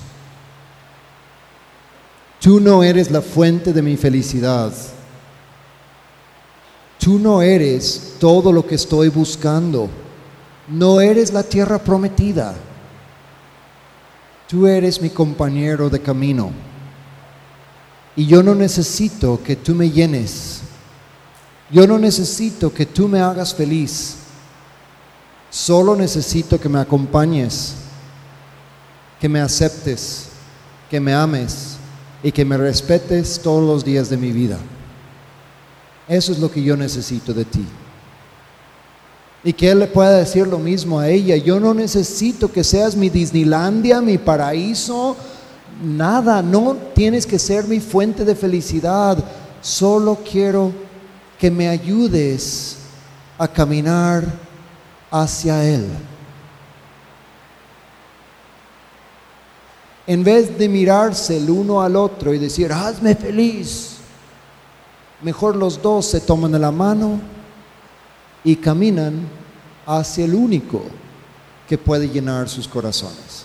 [2.40, 4.72] Tú no eres la fuente de mi felicidad.
[7.01, 9.88] Tú no eres todo lo que estoy buscando.
[10.68, 12.55] No eres la tierra prometida.
[14.48, 16.50] Tú eres mi compañero de camino.
[18.14, 20.61] Y yo no necesito que tú me llenes.
[21.70, 24.16] Yo no necesito que tú me hagas feliz.
[25.50, 27.74] Solo necesito que me acompañes,
[29.20, 30.29] que me aceptes,
[30.90, 31.76] que me ames
[32.22, 34.59] y que me respetes todos los días de mi vida.
[36.09, 37.66] Eso es lo que yo necesito de ti.
[39.47, 41.37] Y que Él le pueda decir lo mismo a ella.
[41.37, 45.17] Yo no necesito que seas mi Disneylandia, mi paraíso,
[45.85, 46.43] nada.
[46.43, 49.17] No tienes que ser mi fuente de felicidad.
[49.61, 50.73] Solo quiero
[51.39, 52.79] que me ayudes
[53.39, 54.25] a caminar
[55.13, 55.87] hacia Él.
[60.09, 63.99] En vez de mirarse el uno al otro y decir, hazme feliz,
[65.23, 67.21] mejor los dos se toman de la mano
[68.43, 69.36] y caminan
[69.87, 70.83] hacia el único
[71.68, 73.44] que puede llenar sus corazones.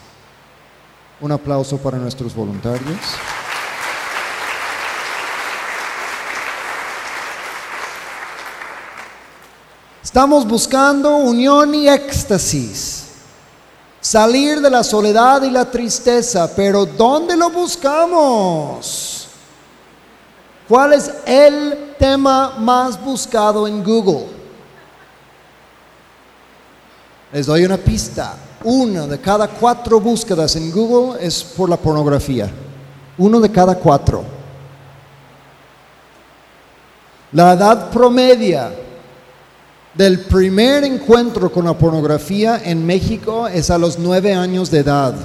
[1.19, 2.97] Un aplauso para nuestros voluntarios.
[10.03, 13.05] Estamos buscando unión y éxtasis,
[14.01, 19.29] salir de la soledad y la tristeza, pero ¿dónde lo buscamos?
[20.67, 24.40] ¿Cuál es el tema más buscado en Google?
[27.33, 28.35] Les doy una pista.
[28.63, 32.49] Una de cada cuatro búsquedas en Google es por la pornografía.
[33.17, 34.23] Uno de cada cuatro.
[37.31, 38.71] La edad promedia
[39.93, 45.15] del primer encuentro con la pornografía en México es a los nueve años de edad.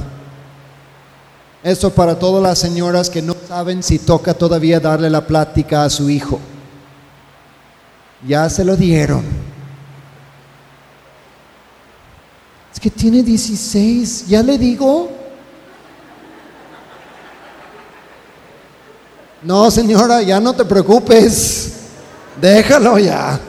[1.62, 5.90] Eso para todas las señoras que no saben si toca todavía darle la plática a
[5.90, 6.38] su hijo.
[8.26, 9.24] Ya se lo dieron.
[12.72, 15.10] Es que tiene 16, ya le digo.
[19.42, 21.80] No, señora, ya no te preocupes.
[22.40, 23.40] Déjalo ya.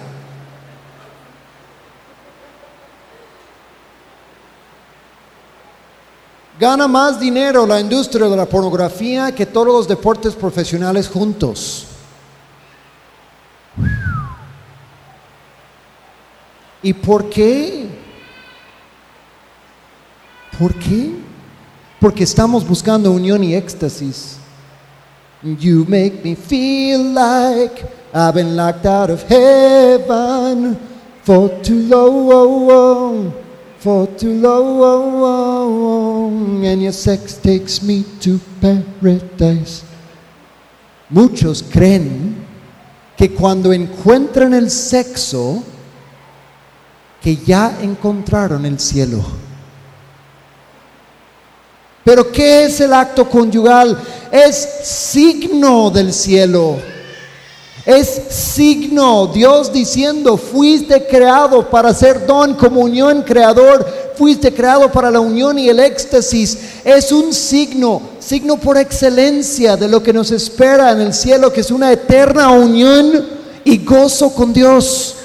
[6.59, 11.85] Gana más dinero la industria de la pornografía que todos los deportes profesionales juntos.
[16.81, 18.06] ¿Y por qué?
[20.57, 21.11] ¿Por qué?
[21.99, 24.37] Porque estamos buscando unión y éxtasis.
[25.43, 30.77] You make me feel like I've been locked out of heaven
[31.23, 33.33] for too long,
[33.77, 35.85] for too long,
[36.65, 39.83] and your sex takes me to paradise.
[41.09, 42.35] Muchos creen
[43.15, 45.63] que cuando encuentran el sexo,
[47.21, 49.23] que ya encontraron el cielo.
[52.07, 53.97] Pero ¿qué es el acto conyugal?
[54.31, 56.77] Es signo del cielo.
[57.85, 65.19] Es signo, Dios diciendo, fuiste creado para ser don, comunión, creador, fuiste creado para la
[65.19, 66.57] unión y el éxtasis.
[66.85, 71.59] Es un signo, signo por excelencia de lo que nos espera en el cielo, que
[71.59, 73.27] es una eterna unión
[73.65, 75.15] y gozo con Dios.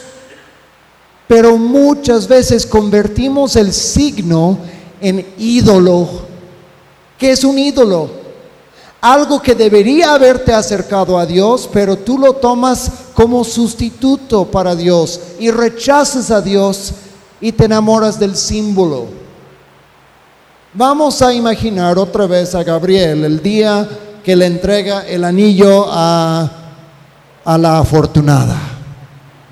[1.28, 4.58] Pero muchas veces convertimos el signo
[5.00, 6.31] en ídolo.
[7.22, 8.10] ¿Qué es un ídolo?
[9.00, 15.20] Algo que debería haberte acercado a Dios, pero tú lo tomas como sustituto para Dios
[15.38, 16.92] y rechazas a Dios
[17.40, 19.06] y te enamoras del símbolo.
[20.74, 23.88] Vamos a imaginar otra vez a Gabriel el día
[24.24, 26.50] que le entrega el anillo a,
[27.44, 28.58] a la afortunada.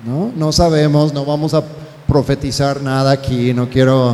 [0.05, 0.29] ¿No?
[0.35, 1.63] no sabemos, no vamos a
[2.05, 4.13] profetizar nada aquí, no quiero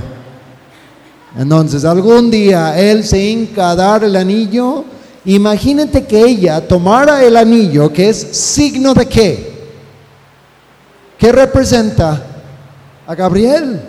[1.37, 4.83] entonces, algún día él se hinca a dar el anillo.
[5.25, 9.57] Imagínate que ella tomara el anillo, que es signo de qué?
[11.17, 12.25] ¿Qué representa?
[13.05, 13.79] A Gabriel.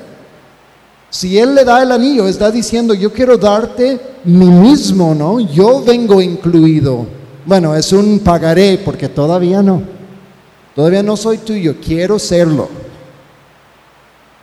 [1.08, 5.40] Si él le da el anillo, está diciendo, yo quiero darte mi mismo, ¿no?
[5.40, 7.06] Yo vengo incluido.
[7.46, 9.82] Bueno, es un pagaré porque todavía no.
[10.74, 12.68] Todavía no soy tuyo, quiero serlo.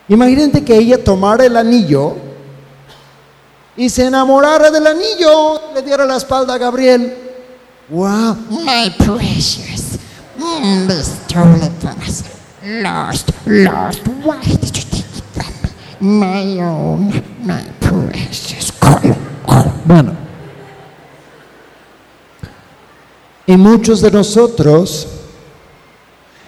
[0.07, 2.24] Imagínate que ella tomara el anillo
[3.77, 7.25] y se enamorara del anillo, le diera la espalda a Gabriel
[7.89, 8.35] Wow.
[8.49, 9.99] My precious
[10.37, 11.45] Mr.
[12.81, 14.07] Lost, lost.
[14.23, 15.53] Why did you take it from
[16.01, 16.19] me?
[16.19, 18.71] My own, my precious.
[19.85, 20.15] Bueno.
[23.45, 25.07] Y muchos de nosotros,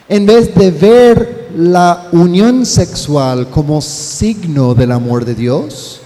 [0.09, 6.01] en vez de ver la unión sexual como signo del amor de Dios,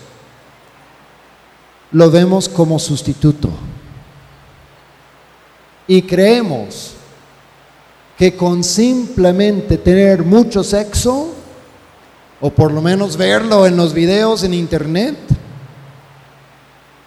[1.91, 3.49] lo vemos como sustituto.
[5.87, 6.93] Y creemos
[8.17, 11.29] que con simplemente tener mucho sexo,
[12.39, 15.17] o por lo menos verlo en los videos en internet,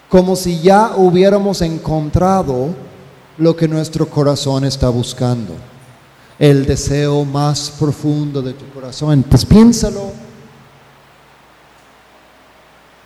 [0.08, 2.74] como si ya hubiéramos encontrado
[3.38, 5.54] lo que nuestro corazón está buscando,
[6.38, 9.24] el deseo más profundo de tu corazón.
[9.28, 10.33] Pues piénsalo.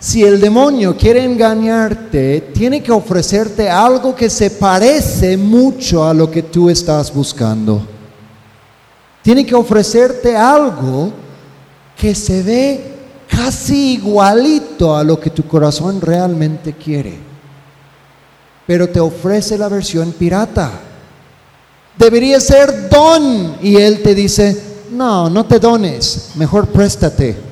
[0.00, 6.30] Si el demonio quiere engañarte, tiene que ofrecerte algo que se parece mucho a lo
[6.30, 7.82] que tú estás buscando.
[9.22, 11.12] Tiene que ofrecerte algo
[11.96, 12.94] que se ve
[13.28, 17.18] casi igualito a lo que tu corazón realmente quiere.
[18.68, 20.70] Pero te ofrece la versión pirata.
[21.98, 23.56] Debería ser don.
[23.60, 24.56] Y él te dice,
[24.92, 27.47] no, no te dones, mejor préstate.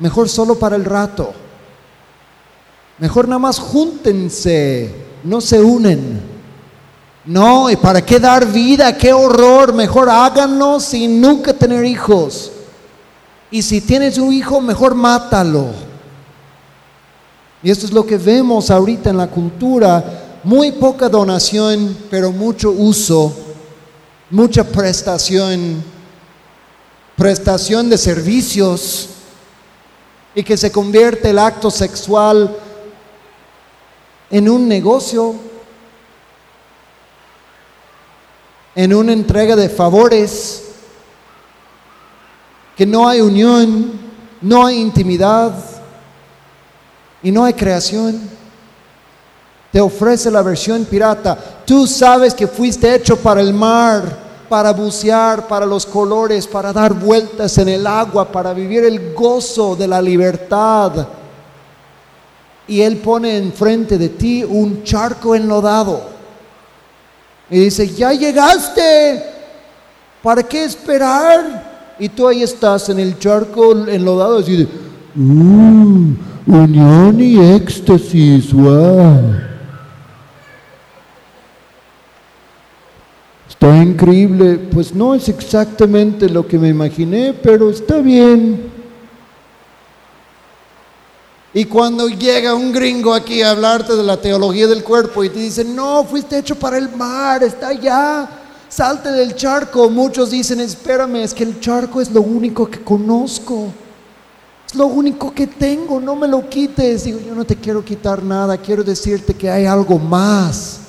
[0.00, 1.32] Mejor solo para el rato.
[2.98, 4.94] Mejor nada más júntense,
[5.24, 6.20] no se unen.
[7.26, 8.96] No, ¿y para qué dar vida?
[8.96, 9.74] ¡Qué horror!
[9.74, 12.50] Mejor háganlo sin nunca tener hijos.
[13.50, 15.66] Y si tienes un hijo, mejor mátalo.
[17.62, 20.38] Y esto es lo que vemos ahorita en la cultura.
[20.42, 23.34] Muy poca donación, pero mucho uso,
[24.30, 25.84] mucha prestación,
[27.16, 29.10] prestación de servicios
[30.34, 32.56] y que se convierte el acto sexual
[34.30, 35.34] en un negocio,
[38.74, 40.64] en una entrega de favores,
[42.76, 43.92] que no hay unión,
[44.40, 45.52] no hay intimidad
[47.22, 48.20] y no hay creación.
[49.72, 51.36] Te ofrece la versión pirata.
[51.66, 56.92] Tú sabes que fuiste hecho para el mar para bucear, para los colores, para dar
[56.92, 61.06] vueltas en el agua, para vivir el gozo de la libertad.
[62.66, 66.02] Y Él pone enfrente de ti un charco enlodado.
[67.48, 69.22] Y dice, ya llegaste,
[70.20, 71.94] ¿para qué esperar?
[72.00, 74.68] Y tú ahí estás en el charco enlodado y dices,
[75.16, 79.49] uh, unión y éxtasis, wow.
[83.60, 88.70] Está increíble, pues no es exactamente lo que me imaginé, pero está bien.
[91.52, 95.40] Y cuando llega un gringo aquí a hablarte de la teología del cuerpo y te
[95.40, 98.30] dice, no, fuiste hecho para el mar, está allá,
[98.66, 99.90] salte del charco.
[99.90, 103.66] Muchos dicen, espérame, es que el charco es lo único que conozco,
[104.66, 107.04] es lo único que tengo, no me lo quites.
[107.04, 110.80] Digo, yo no te quiero quitar nada, quiero decirte que hay algo más.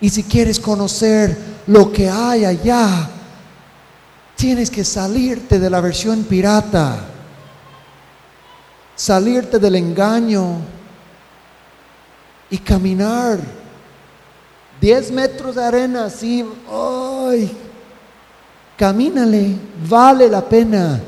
[0.00, 1.36] Y si quieres conocer
[1.66, 3.08] lo que hay allá,
[4.36, 6.98] tienes que salirte de la versión pirata,
[8.94, 10.60] salirte del engaño
[12.50, 13.40] y caminar
[14.80, 17.56] 10 metros de arena así, ¡ay!
[18.76, 19.56] Camínale,
[19.88, 21.00] vale la pena.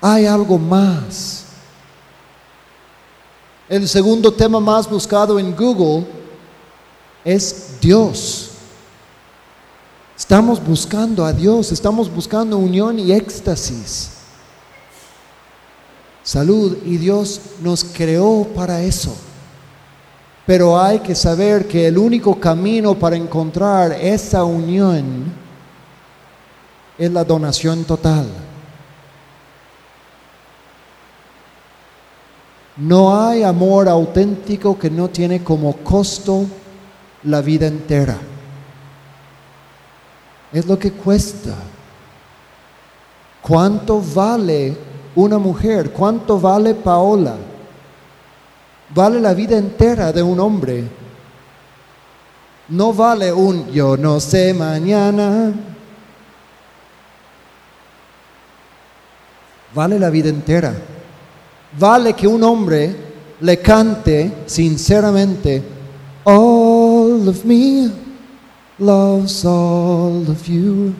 [0.00, 1.46] Hay algo más.
[3.68, 6.06] El segundo tema más buscado en Google
[7.24, 8.50] es Dios.
[10.16, 14.10] Estamos buscando a Dios, estamos buscando unión y éxtasis.
[16.22, 19.14] Salud y Dios nos creó para eso.
[20.46, 25.32] Pero hay que saber que el único camino para encontrar esa unión
[26.98, 28.26] es la donación total.
[32.76, 36.46] No hay amor auténtico que no tiene como costo
[37.24, 38.16] la vida entera.
[40.52, 41.54] Es lo que cuesta.
[43.42, 44.76] ¿Cuánto vale
[45.14, 45.90] una mujer?
[45.90, 47.36] ¿Cuánto vale Paola?
[48.94, 50.84] Vale la vida entera de un hombre.
[52.68, 55.52] No vale un yo no sé mañana.
[59.74, 60.72] Vale la vida entera.
[61.78, 62.96] Vale que un hombre
[63.40, 65.62] le cante sinceramente,
[67.28, 67.90] of me
[68.78, 70.94] loves all of you.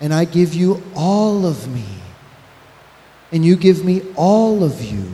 [0.00, 1.84] And I give you all of me.
[3.32, 5.04] And you give me all of you.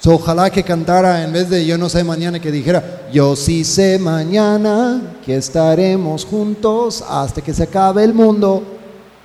[0.00, 3.64] So, ojalá que cantara en vez de yo no sé mañana que dijera yo sí
[3.64, 8.62] sé mañana que estaremos juntos hasta que se acabe el mundo.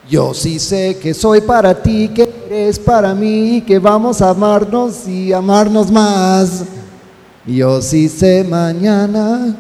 [0.10, 2.10] Yo sí sé que soy para ti,
[2.66, 6.64] eres para mí, que vamos a amarnos y amarnos más.
[7.46, 9.56] Yo sí sé mañana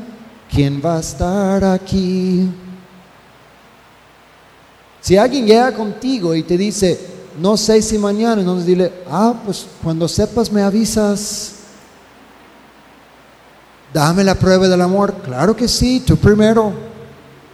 [0.51, 2.49] quién va a estar aquí.
[5.01, 6.99] Si alguien llega contigo y te dice,
[7.39, 11.51] no sé si mañana, entonces dile, ah, pues cuando sepas me avisas.
[13.93, 15.13] Dame la prueba del amor.
[15.23, 16.73] Claro que sí, tú primero.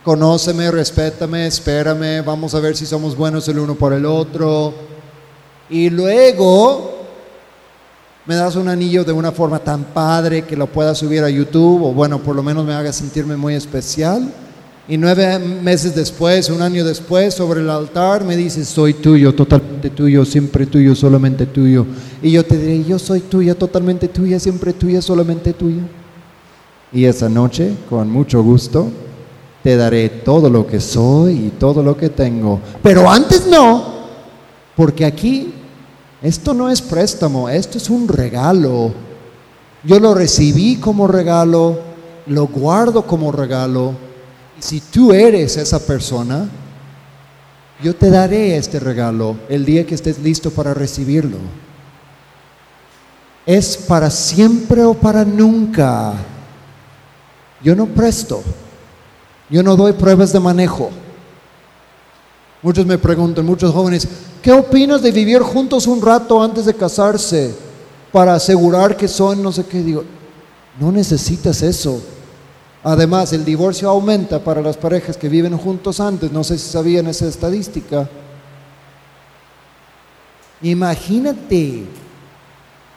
[0.02, 4.91] Conóceme, respétame, espérame, vamos a ver si somos buenos el uno por el otro.
[5.72, 6.92] Y luego
[8.26, 11.84] me das un anillo de una forma tan padre que lo pueda subir a YouTube
[11.84, 14.30] o bueno, por lo menos me haga sentirme muy especial.
[14.88, 19.90] Y nueve meses después, un año después, sobre el altar me dices, soy tuyo, totalmente
[19.90, 21.86] tuyo, siempre tuyo, solamente tuyo.
[22.22, 25.84] Y yo te diré, yo soy tuya, totalmente tuya, siempre tuya, solamente tuya.
[26.92, 28.90] Y esa noche, con mucho gusto,
[29.64, 32.60] te daré todo lo que soy y todo lo que tengo.
[32.84, 33.94] Pero antes no,
[34.76, 35.54] porque aquí
[36.22, 38.94] esto no es préstamo, esto es un regalo.
[39.84, 41.80] Yo lo recibí como regalo,
[42.28, 43.94] lo guardo como regalo.
[44.60, 46.48] Y si tú eres esa persona,
[47.84, 51.38] yo te daré este regalo el día que estés listo para recibirlo.
[53.46, 56.14] Es para siempre o para nunca.
[57.64, 58.44] Yo no presto.
[59.50, 60.92] Yo no doy pruebas de manejo.
[62.62, 64.08] Muchos me preguntan, muchos jóvenes,
[64.42, 67.54] ¿qué opinas de vivir juntos un rato antes de casarse
[68.12, 69.82] para asegurar que son no sé qué?
[69.82, 70.04] Digo,
[70.80, 72.02] no necesitas eso.
[72.84, 76.32] Además, el divorcio aumenta para las parejas que viven juntos antes.
[76.32, 78.10] No sé si sabían esa estadística.
[80.64, 81.84] Imagínate,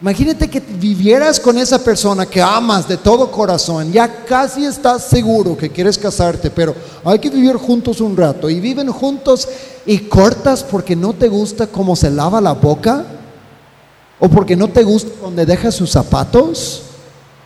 [0.05, 5.57] imagínate que vivieras con esa persona que amas de todo corazón, ya casi estás seguro
[5.57, 6.75] que quieres casarte, pero
[7.07, 9.49] hay que vivir juntos un rato y viven juntos
[9.87, 13.03] y cortas porque no te gusta cómo se lava la boca,
[14.21, 16.83] o porque no te gusta donde deja sus zapatos,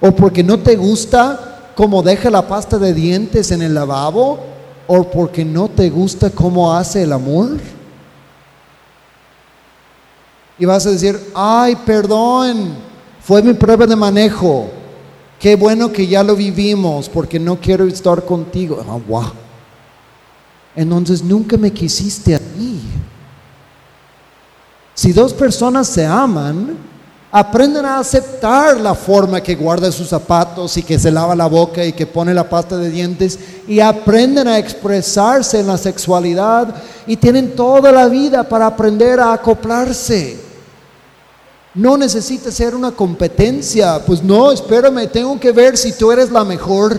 [0.00, 4.40] o porque no te gusta cómo deja la pasta de dientes en el lavabo,
[4.88, 7.50] o porque no te gusta cómo hace el amor.
[10.59, 12.74] Y vas a decir, ay, perdón,
[13.20, 14.68] fue mi prueba de manejo.
[15.38, 18.82] Qué bueno que ya lo vivimos porque no quiero estar contigo.
[19.06, 19.32] Wow.
[20.74, 22.80] Entonces nunca me quisiste a mí.
[24.94, 26.76] Si dos personas se aman,
[27.30, 31.84] aprenden a aceptar la forma que guarda sus zapatos y que se lava la boca
[31.84, 33.38] y que pone la pasta de dientes
[33.68, 36.74] y aprenden a expresarse en la sexualidad
[37.06, 40.47] y tienen toda la vida para aprender a acoplarse.
[41.74, 44.00] No necesita ser una competencia.
[44.04, 46.98] Pues no, espérame, tengo que ver si tú eres la mejor.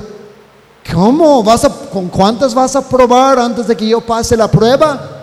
[0.94, 1.44] ¿Cómo?
[1.44, 5.18] ¿Vas a, ¿Con cuántas vas a probar antes de que yo pase la prueba?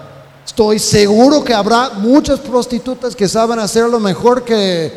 [0.44, 4.92] Estoy seguro que habrá muchas prostitutas que saben hacerlo mejor que,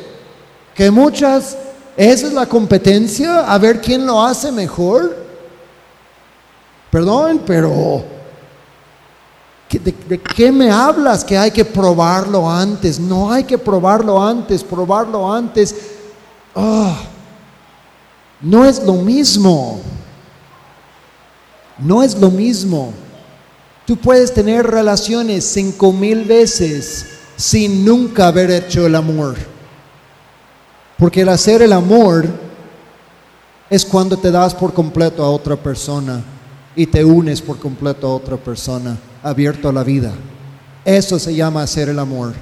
[0.76, 1.58] que muchas.
[1.98, 5.18] Esa es la competencia, a ver quién lo hace mejor.
[6.92, 8.04] Perdón, pero
[9.72, 13.00] ¿De, ¿De, qué me hablas que hay que probarlo antes?
[13.00, 15.76] No hay que probarlo antes, probarlo antes.
[16.56, 16.96] Oh,
[18.42, 19.80] no es lo mismo.
[21.78, 22.92] No es lo mismo.
[23.86, 27.06] Tú puedes tener relaciones cinco mil veces
[27.36, 29.36] sin nunca haber hecho el amor.
[30.98, 32.28] Porque el hacer el amor
[33.70, 36.24] es cuando te das por completo a otra persona
[36.76, 40.12] y te unes por completo a otra persona abierto a la vida.
[40.86, 42.34] Eso se llama hacer el amor.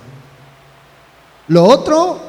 [1.48, 2.20] Lo otro,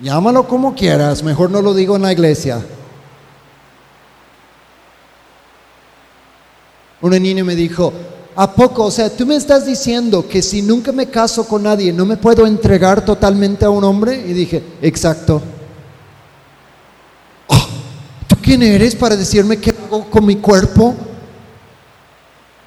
[0.00, 2.64] llámalo como quieras, mejor no lo digo en la iglesia.
[7.00, 7.92] Una niña me dijo,
[8.34, 8.84] ¿a poco?
[8.84, 12.16] O sea, tú me estás diciendo que si nunca me caso con nadie, no me
[12.16, 14.16] puedo entregar totalmente a un hombre?
[14.26, 15.42] Y dije, exacto.
[17.48, 17.66] Oh,
[18.26, 20.96] ¿Tú quién eres para decirme qué hago con mi cuerpo?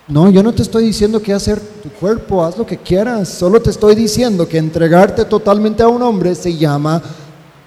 [0.10, 3.30] No, yo no te estoy diciendo que hacer tu cuerpo, haz lo que quieras.
[3.30, 7.00] Solo te estoy diciendo que entregarte totalmente a un hombre se llama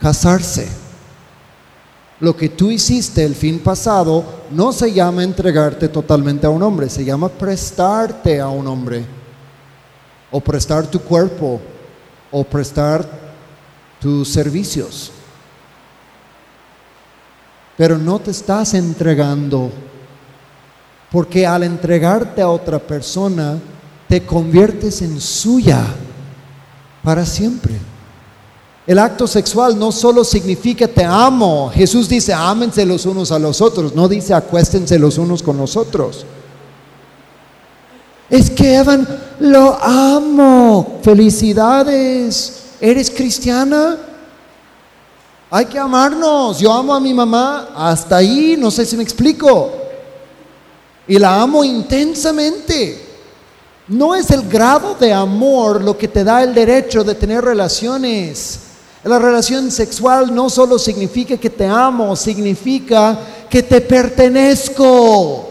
[0.00, 0.66] casarse.
[2.18, 6.88] Lo que tú hiciste el fin pasado no se llama entregarte totalmente a un hombre,
[6.88, 9.04] se llama prestarte a un hombre.
[10.32, 11.60] O prestar tu cuerpo,
[12.32, 13.08] o prestar
[14.00, 15.12] tus servicios.
[17.76, 19.70] Pero no te estás entregando
[21.12, 23.58] porque al entregarte a otra persona,
[24.08, 25.84] te conviertes en suya
[27.04, 27.74] para siempre.
[28.86, 31.70] El acto sexual no solo significa te amo.
[31.72, 35.76] Jesús dice ámense los unos a los otros, no dice acuéstense los unos con los
[35.76, 36.24] otros.
[38.30, 39.06] Es que Evan,
[39.40, 40.98] lo amo.
[41.02, 42.62] Felicidades.
[42.80, 43.98] ¿Eres cristiana?
[45.50, 46.58] Hay que amarnos.
[46.58, 49.81] Yo amo a mi mamá hasta ahí, no sé si me explico.
[51.06, 53.12] Y la amo intensamente.
[53.88, 58.60] No es el grado de amor lo que te da el derecho de tener relaciones.
[59.04, 63.18] La relación sexual no solo significa que te amo, significa
[63.50, 65.48] que te pertenezco.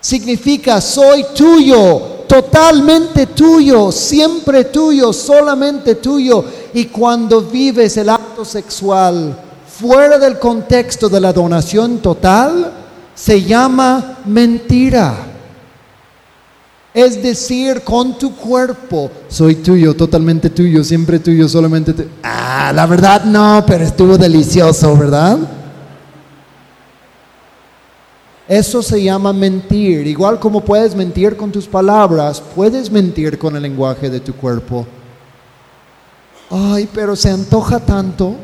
[0.00, 6.44] Significa soy tuyo, totalmente tuyo, siempre tuyo, solamente tuyo.
[6.74, 9.36] Y cuando vives el acto sexual
[9.78, 12.87] fuera del contexto de la donación total,
[13.18, 15.12] se llama mentira.
[16.94, 22.08] Es decir, con tu cuerpo, soy tuyo, totalmente tuyo, siempre tuyo, solamente tuyo.
[22.22, 25.36] Ah, la verdad no, pero estuvo delicioso, ¿verdad?
[28.46, 30.06] Eso se llama mentir.
[30.06, 34.86] Igual como puedes mentir con tus palabras, puedes mentir con el lenguaje de tu cuerpo.
[36.50, 38.36] Ay, pero se antoja tanto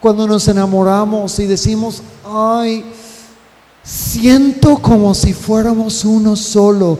[0.00, 2.84] cuando nos enamoramos y decimos, ay,
[3.82, 6.98] siento como si fuéramos uno solo.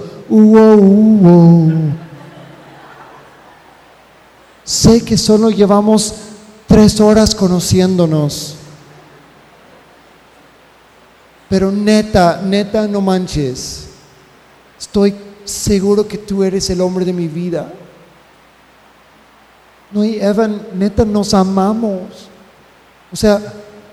[4.65, 6.15] Sé que solo llevamos
[6.67, 8.57] tres horas conociéndonos.
[11.49, 13.89] Pero neta, neta, no manches.
[14.79, 15.15] Estoy
[15.45, 17.73] seguro que tú eres el hombre de mi vida.
[19.91, 22.31] No, y Evan, neta, nos amamos.
[23.13, 23.41] O sea,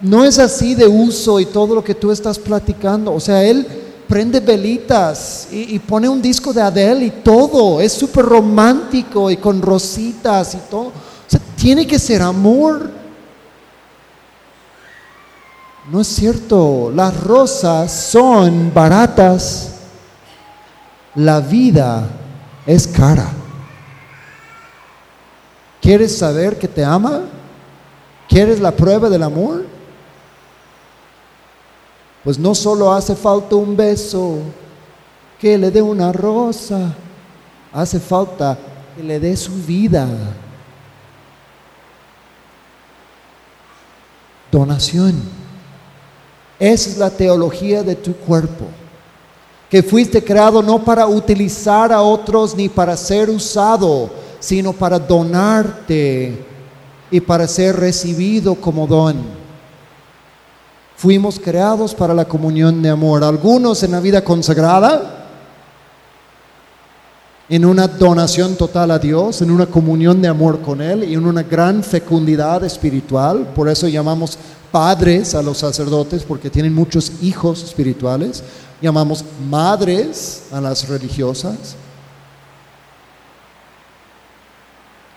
[0.01, 3.13] no es así de uso y todo lo que tú estás platicando.
[3.13, 3.67] O sea, él
[4.07, 7.81] prende velitas y, pone un disco de Adele y todo.
[7.81, 10.87] Es súper romántico y con rositas y todo.
[10.87, 10.93] O
[11.27, 12.89] sea, tiene que ser amor.
[15.91, 16.91] No es cierto.
[16.95, 19.75] Las rosas son baratas.
[21.15, 22.07] La vida
[22.65, 23.27] es cara.
[25.81, 27.21] ¿Quieres saber que te ama?
[28.27, 29.78] ¿Quieres la prueba del amor?
[32.29, 34.37] Pues no solo hace falta un beso,
[35.39, 36.93] que le dé una rosa,
[37.73, 38.55] hace falta
[38.95, 40.07] que le dé su vida.
[44.51, 45.15] Donación.
[46.59, 48.65] Esa es la teología de tu cuerpo.
[49.67, 54.07] Que fuiste creado no para utilizar a otros ni para ser usado,
[54.39, 56.45] sino para donarte
[57.09, 59.48] y para ser recibido como don.
[60.99, 63.23] Fuimos creados para la comunión de amor.
[63.23, 65.27] Algunos en la vida consagrada,
[67.47, 71.25] en una donación total a Dios, en una comunión de amor con Él y en
[71.25, 73.47] una gran fecundidad espiritual.
[73.55, 74.37] Por eso llamamos
[74.73, 78.43] padres a los sacerdotes, porque tienen muchos hijos espirituales.
[78.81, 81.77] Llamamos madres a las religiosas.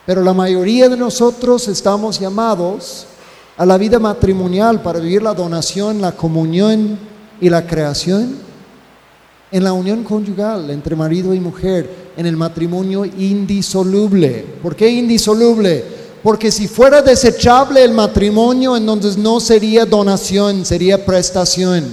[0.07, 3.09] Pero la mayoría de nosotros estamos llamados
[3.57, 6.99] a la vida matrimonial para vivir la donación, la comunión
[7.41, 8.37] y la creación
[9.53, 14.47] en la unión conyugal entre marido y mujer, en el matrimonio indisoluble.
[14.63, 15.85] ¿Por qué indisoluble?
[16.23, 21.85] Porque si fuera desechable el matrimonio, entonces no sería donación, sería prestación.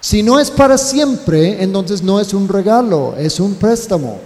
[0.00, 4.18] Si no es para siempre, entonces no es un regalo, es un préstamo.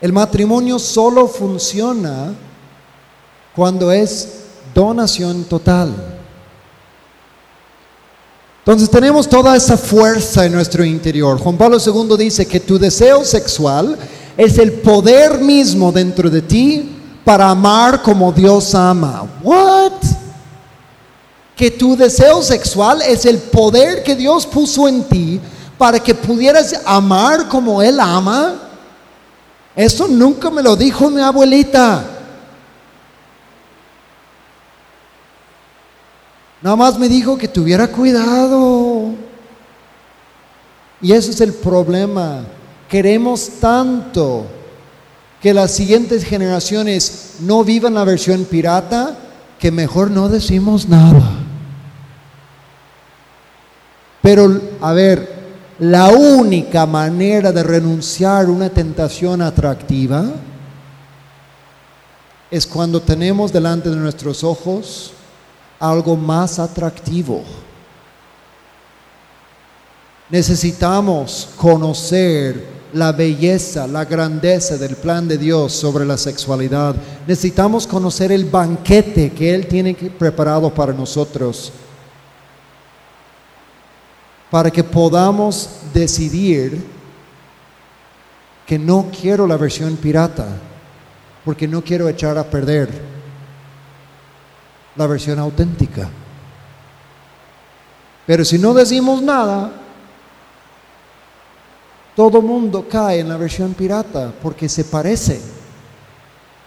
[0.00, 2.34] El matrimonio solo funciona
[3.54, 4.28] cuando es
[4.74, 5.94] donación total.
[8.58, 11.38] Entonces tenemos toda esa fuerza en nuestro interior.
[11.38, 13.96] Juan Pablo II dice que tu deseo sexual
[14.36, 19.24] es el poder mismo dentro de ti para amar como Dios ama.
[19.42, 19.92] What?
[21.54, 25.40] Que tu deseo sexual es el poder que Dios puso en ti
[25.78, 28.65] para que pudieras amar como Él ama.
[29.76, 32.02] Eso nunca me lo dijo mi abuelita.
[36.62, 39.10] Nada más me dijo que tuviera cuidado.
[41.02, 42.44] Y ese es el problema.
[42.88, 44.46] Queremos tanto
[45.42, 49.16] que las siguientes generaciones no vivan la versión pirata
[49.58, 51.22] que mejor no decimos nada.
[54.22, 55.35] Pero, a ver,
[55.78, 60.24] la única manera de renunciar a una tentación atractiva
[62.50, 65.12] es cuando tenemos delante de nuestros ojos
[65.78, 67.42] algo más atractivo.
[70.30, 76.96] Necesitamos conocer la belleza, la grandeza del plan de Dios sobre la sexualidad.
[77.26, 81.70] Necesitamos conocer el banquete que Él tiene preparado para nosotros
[84.50, 86.84] para que podamos decidir
[88.66, 90.46] que no quiero la versión pirata,
[91.44, 92.88] porque no quiero echar a perder
[94.96, 96.08] la versión auténtica.
[98.26, 99.70] Pero si no decimos nada,
[102.16, 105.40] todo mundo cae en la versión pirata porque se parece,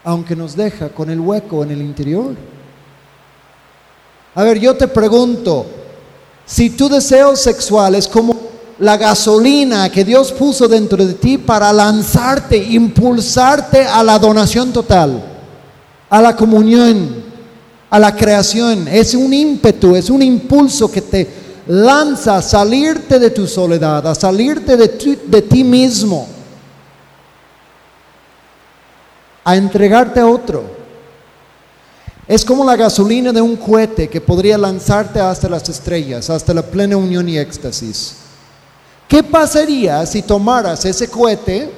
[0.04, 2.36] aunque nos deja con el hueco en el interior.
[4.36, 5.66] A ver, yo te pregunto,
[6.50, 8.36] si tu deseo sexual es como
[8.80, 15.24] la gasolina que Dios puso dentro de ti para lanzarte, impulsarte a la donación total,
[16.10, 17.24] a la comunión,
[17.88, 21.30] a la creación, es un ímpetu, es un impulso que te
[21.68, 26.28] lanza a salirte de tu soledad, a salirte de, de ti mismo,
[29.44, 30.79] a entregarte a otro.
[32.30, 36.62] Es como la gasolina de un cohete que podría lanzarte hasta las estrellas, hasta la
[36.62, 38.18] plena unión y éxtasis.
[39.08, 41.72] ¿Qué pasaría si tomaras ese cohete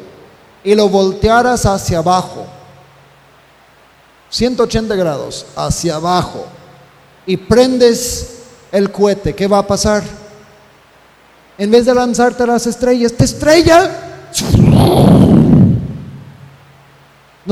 [0.61, 2.45] y lo voltearas hacia abajo?
[4.29, 6.45] 180 grados, hacia abajo.
[7.25, 8.39] Y prendes
[8.73, 10.03] el cohete, ¿qué va a pasar?
[11.57, 13.89] En vez de lanzarte a las estrellas, te estrella.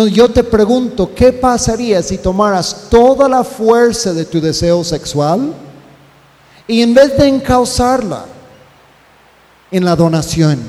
[0.08, 5.54] Yo te pregunto, ¿qué pasaría si tomaras toda la fuerza de tu deseo sexual
[6.68, 8.26] y en vez de encauzarla
[9.72, 10.60] en la donación,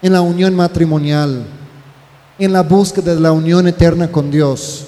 [0.00, 1.44] en la unión matrimonial,
[2.38, 4.86] en la búsqueda de la unión eterna con Dios,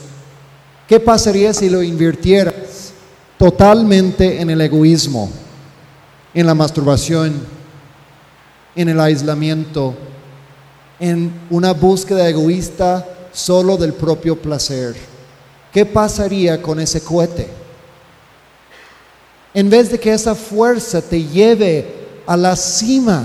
[0.89, 2.93] ¿qué pasaría si lo invirtieras
[3.37, 5.31] totalmente en el egoísmo,
[6.33, 7.35] en la masturbación,
[8.77, 9.95] en el aislamiento?
[11.01, 14.95] En una búsqueda egoísta solo del propio placer.
[15.73, 17.49] ¿Qué pasaría con ese cohete?
[19.55, 21.87] En vez de que esa fuerza te lleve
[22.27, 23.25] a la cima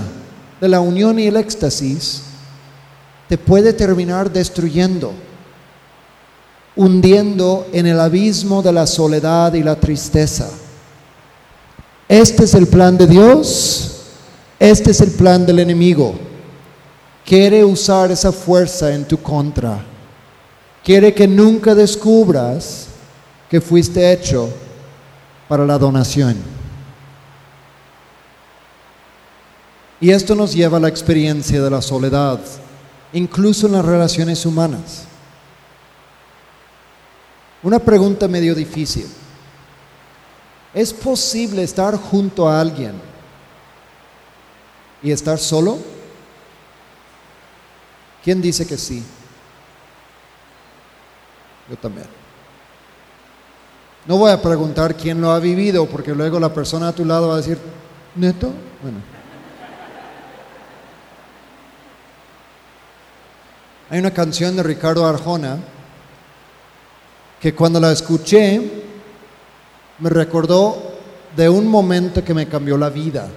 [0.60, 2.22] de la unión y el éxtasis,
[3.28, 5.12] te puede terminar destruyendo,
[6.74, 10.48] hundiendo en el abismo de la soledad y la tristeza.
[12.08, 14.02] Este es el plan de Dios,
[14.58, 16.14] este es el plan del enemigo
[17.26, 19.84] quiere usar esa fuerza en tu contra.
[20.84, 22.86] Quiere que nunca descubras
[23.50, 24.48] que fuiste hecho
[25.48, 26.36] para la donación.
[30.00, 32.38] Y esto nos lleva a la experiencia de la soledad,
[33.12, 35.04] incluso en las relaciones humanas.
[37.62, 39.08] Una pregunta medio difícil.
[40.72, 42.92] ¿Es posible estar junto a alguien
[45.02, 45.95] y estar solo?
[48.26, 49.04] ¿Quién dice que sí?
[51.70, 52.08] Yo también.
[54.04, 57.28] No voy a preguntar quién lo ha vivido, porque luego la persona a tu lado
[57.28, 57.56] va a decir,
[58.16, 58.52] ¿neto?
[58.82, 58.98] Bueno.
[63.90, 65.58] Hay una canción de Ricardo Arjona
[67.40, 68.60] que cuando la escuché
[70.00, 70.96] me recordó
[71.36, 73.28] de un momento que me cambió la vida.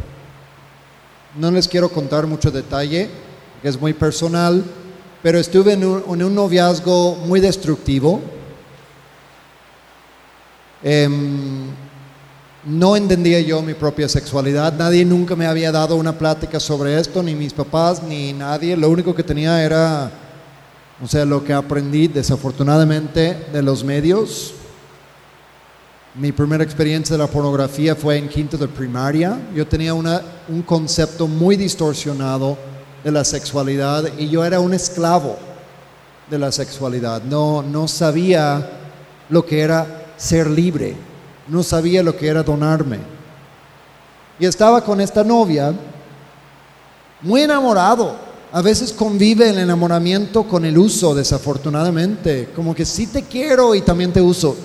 [1.35, 3.28] No les quiero contar mucho detalle,
[3.61, 4.63] que es muy personal,
[5.21, 8.21] pero estuve en un, en un noviazgo muy destructivo.
[10.81, 11.67] Em,
[12.65, 17.21] no entendía yo mi propia sexualidad, nadie nunca me había dado una plática sobre esto,
[17.21, 18.77] ni mis papás, ni nadie.
[18.77, 20.11] Lo único que tenía era,
[21.01, 24.53] o sea, lo que aprendí desafortunadamente de los medios.
[26.15, 29.39] Mi primera experiencia de la pornografía fue en quinto de primaria.
[29.53, 32.57] Yo tenía una, un concepto muy distorsionado
[33.03, 35.37] de la sexualidad y yo era un esclavo
[36.29, 37.21] de la sexualidad.
[37.23, 38.69] No, no sabía
[39.29, 40.95] lo que era ser libre,
[41.47, 42.99] no sabía lo que era donarme.
[44.39, 45.73] Y estaba con esta novia,
[47.21, 48.29] muy enamorado.
[48.51, 52.49] A veces convive el enamoramiento con el uso, desafortunadamente.
[52.55, 54.55] Como que sí te quiero y también te uso.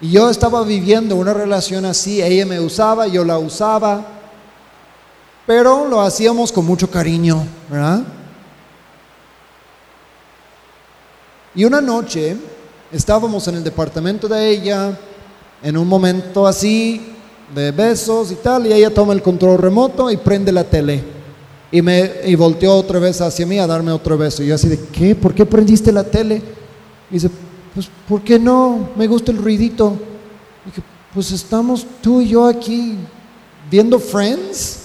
[0.00, 4.04] Y yo estaba viviendo una relación así, ella me usaba, yo la usaba,
[5.46, 8.02] pero lo hacíamos con mucho cariño, ¿verdad?
[11.54, 12.36] Y una noche
[12.90, 14.98] estábamos en el departamento de ella,
[15.62, 17.14] en un momento así,
[17.54, 21.02] de besos y tal, y ella toma el control remoto y prende la tele.
[21.70, 24.42] Y, me, y volteó otra vez hacia mí a darme otro beso.
[24.42, 25.14] Y yo así de, ¿qué?
[25.14, 26.42] ¿Por qué prendiste la tele?
[27.10, 27.30] Y dice,
[27.74, 28.90] pues, ¿por qué no?
[28.96, 29.96] Me gusta el ruidito.
[30.64, 30.82] Y dije,
[31.14, 32.96] pues estamos tú y yo aquí
[33.70, 34.81] viendo Friends.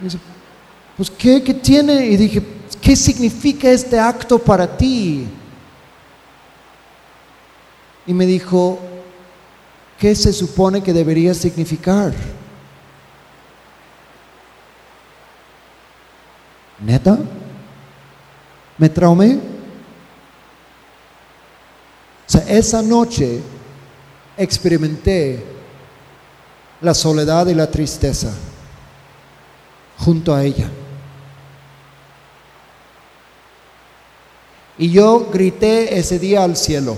[0.00, 0.18] Y dice,
[0.96, 2.06] pues ¿qué, ¿qué tiene?
[2.06, 2.42] Y dije,
[2.80, 5.26] ¿qué significa este acto para ti?
[8.06, 8.78] Y me dijo,
[9.98, 12.12] ¿qué se supone que debería significar?
[16.78, 17.18] ¿Neta?
[18.78, 19.34] ¿Me traumé?
[22.26, 23.40] O sea, esa noche
[24.36, 25.42] experimenté
[26.80, 28.32] la soledad y la tristeza
[29.98, 30.68] junto a ella.
[34.78, 36.96] Y yo grité ese día al cielo.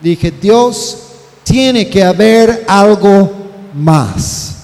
[0.00, 0.98] Dije, Dios,
[1.42, 3.30] tiene que haber algo
[3.74, 4.56] más.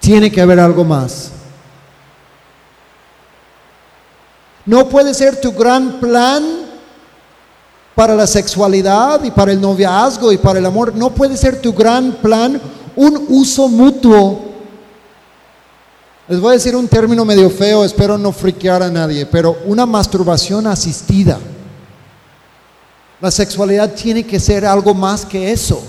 [0.00, 1.32] Tiene que haber algo más.
[4.64, 6.66] No puede ser tu gran plan
[7.94, 10.94] para la sexualidad y para el noviazgo y para el amor.
[10.94, 12.60] No puede ser tu gran plan
[12.94, 14.45] un uso mutuo.
[16.28, 19.86] Les voy a decir un término medio feo, espero no friquear a nadie, pero una
[19.86, 21.38] masturbación asistida.
[23.20, 25.82] La sexualidad tiene que ser algo más que eso.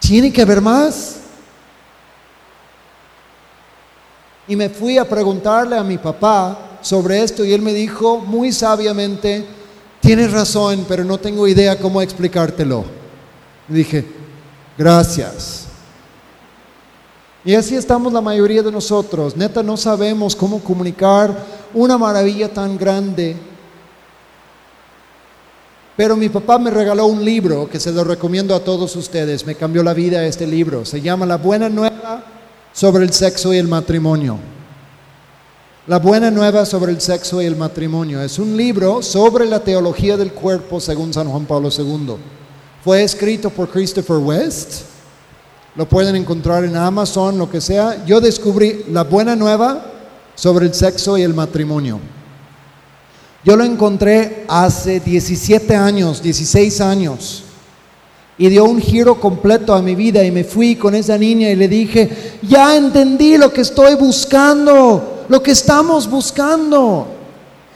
[0.00, 1.16] Tiene que haber más.
[4.48, 8.52] Y me fui a preguntarle a mi papá sobre esto y él me dijo muy
[8.52, 9.44] sabiamente,
[10.00, 12.86] tienes razón, pero no tengo idea cómo explicártelo.
[13.68, 14.06] Y dije,
[14.78, 15.67] gracias.
[17.48, 19.34] Y así estamos la mayoría de nosotros.
[19.34, 21.34] Neta, no sabemos cómo comunicar
[21.72, 23.34] una maravilla tan grande.
[25.96, 29.46] Pero mi papá me regaló un libro que se lo recomiendo a todos ustedes.
[29.46, 30.84] Me cambió la vida este libro.
[30.84, 32.22] Se llama La Buena Nueva
[32.74, 34.38] sobre el sexo y el matrimonio.
[35.86, 40.18] La buena nueva sobre el sexo y el matrimonio es un libro sobre la teología
[40.18, 42.16] del cuerpo según San Juan Pablo II.
[42.84, 44.87] Fue escrito por Christopher West.
[45.78, 48.04] Lo pueden encontrar en Amazon, lo que sea.
[48.04, 49.80] Yo descubrí la buena nueva
[50.34, 52.00] sobre el sexo y el matrimonio.
[53.44, 57.44] Yo lo encontré hace 17 años, 16 años
[58.36, 61.54] y dio un giro completo a mi vida y me fui con esa niña y
[61.54, 67.06] le dije, ya entendí lo que estoy buscando, lo que estamos buscando.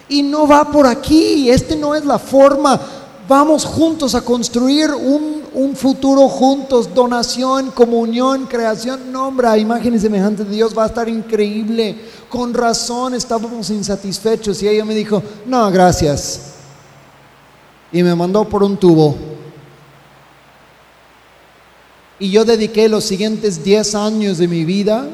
[0.09, 2.81] Y no va por aquí, este no es la forma.
[3.29, 9.13] Vamos juntos a construir un, un futuro juntos, donación, comunión, creación.
[9.13, 11.97] No, hombre, a imagen y semejante de Dios va a estar increíble.
[12.29, 16.53] Con razón estábamos insatisfechos y ella me dijo, no, gracias.
[17.93, 19.17] Y me mandó por un tubo.
[22.19, 25.09] Y yo dediqué los siguientes 10 años de mi vida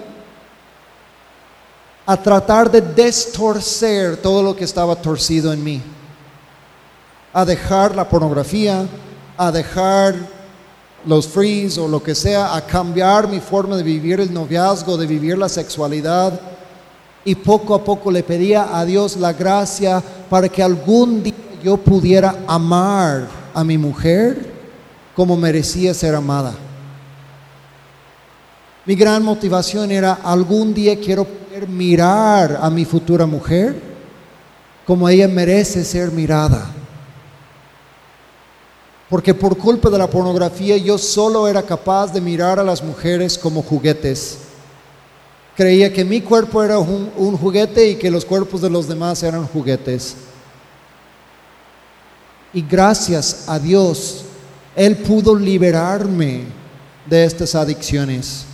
[2.07, 5.83] a tratar de destorcer todo lo que estaba torcido en mí.
[7.33, 8.87] A dejar la pornografía,
[9.39, 10.17] a dejar
[11.07, 15.07] los frees o lo que sea, a cambiar mi forma de vivir el noviazgo, de
[15.07, 16.39] vivir la sexualidad.
[17.25, 21.77] Y poco a poco le pedía a Dios la gracia para que algún día yo
[21.77, 24.53] pudiera amar a mi mujer
[25.15, 26.55] como merecía ser amada.
[28.87, 33.89] Mi gran motivación era algún día quiero poder mirar a mi futura mujer
[34.87, 36.78] como ella merece ser mirada.
[39.09, 43.39] Porque por culpa de la pornografía yo solo era capaz de mirar a las mujeres
[43.39, 44.39] como juguetes.
[45.57, 49.23] Creía que mi cuerpo era un, un juguete y que los cuerpos de los demás
[49.23, 50.17] eran juguetes.
[52.53, 54.25] Y gracias a Dios,
[54.77, 56.45] Él pudo liberarme
[57.07, 58.47] de estas adicciones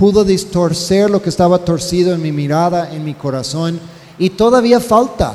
[0.00, 3.78] pudo distorcer lo que estaba torcido en mi mirada, en mi corazón,
[4.18, 5.34] y todavía falta.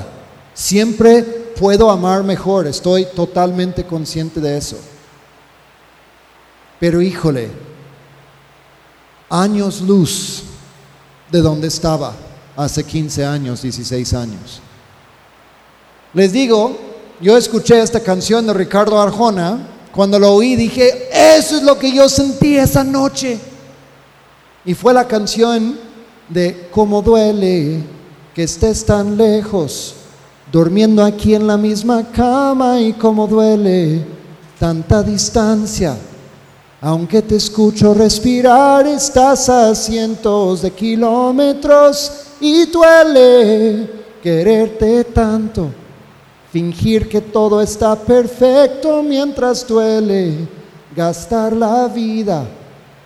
[0.56, 4.78] Siempre puedo amar mejor, estoy totalmente consciente de eso.
[6.80, 7.50] Pero híjole,
[9.30, 10.44] años luz
[11.32, 12.14] de donde estaba
[12.56, 14.62] hace 15 años, 16 años.
[16.14, 16.78] Les digo,
[17.20, 21.92] yo escuché esta canción de Ricardo Arjona, cuando lo oí dije, eso es lo que
[21.92, 23.40] yo sentí esa noche.
[24.66, 25.78] Y fue la canción
[26.30, 27.84] de Cómo duele
[28.34, 29.96] que estés tan lejos,
[30.56, 34.06] durmiendo aquí en la misma cama y cómo duele
[34.58, 35.98] tanta distancia.
[36.80, 43.90] Aunque te escucho respirar, estás a cientos de kilómetros y duele
[44.24, 45.68] quererte tanto.
[46.54, 50.48] Fingir que todo está perfecto mientras duele
[50.96, 52.46] gastar la vida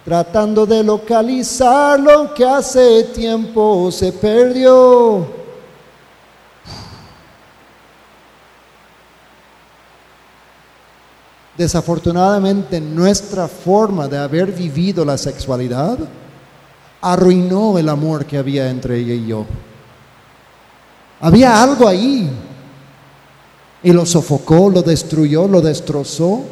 [0.05, 5.38] tratando de localizar lo que hace tiempo se perdió.
[11.59, 15.97] Desafortunadamente, nuestra forma de haber vivido la sexualidad
[17.01, 19.45] arruinó el amor que había entre ella y yo.
[21.19, 22.31] Había algo ahí.
[23.83, 26.45] Y lo sofocó, lo destruyó, lo destrozó.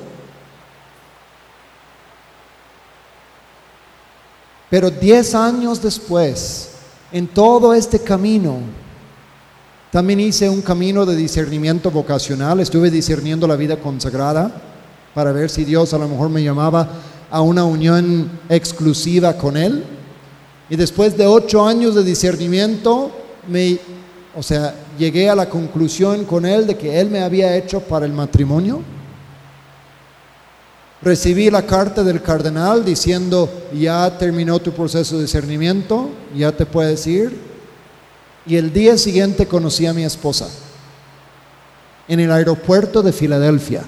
[4.69, 6.71] Pero diez años después,
[7.13, 8.57] en todo este camino,
[9.89, 12.59] también hice un camino de discernimiento vocacional.
[12.59, 14.51] Estuve discerniendo la vida consagrada
[15.17, 16.87] para ver si Dios a lo mejor me llamaba
[17.31, 19.83] a una unión exclusiva con Él.
[20.69, 23.09] Y después de ocho años de discernimiento,
[23.47, 23.79] me,
[24.35, 28.05] o sea, llegué a la conclusión con Él de que Él me había hecho para
[28.05, 28.83] el matrimonio.
[31.01, 37.07] Recibí la carta del cardenal diciendo, ya terminó tu proceso de discernimiento, ya te puedes
[37.07, 37.35] ir.
[38.45, 40.47] Y el día siguiente conocí a mi esposa
[42.07, 43.81] en el aeropuerto de Filadelfia.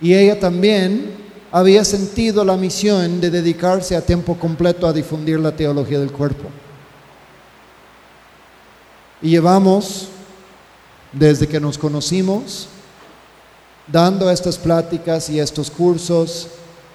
[0.00, 1.16] Y ella también
[1.50, 6.48] había sentido la misión de dedicarse a tiempo completo a difundir la teología del cuerpo.
[9.20, 10.08] Y llevamos,
[11.12, 12.68] desde que nos conocimos,
[13.86, 16.48] dando estas pláticas y estos cursos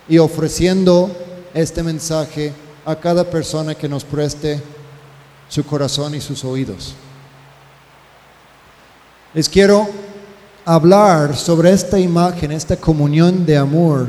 [0.07, 1.11] y ofreciendo
[1.53, 2.53] este mensaje
[2.85, 4.61] a cada persona que nos preste
[5.49, 6.93] su corazón y sus oídos.
[9.33, 9.89] Les quiero
[10.66, 14.07] hablar sobre esta imagen, esta comunión de amor,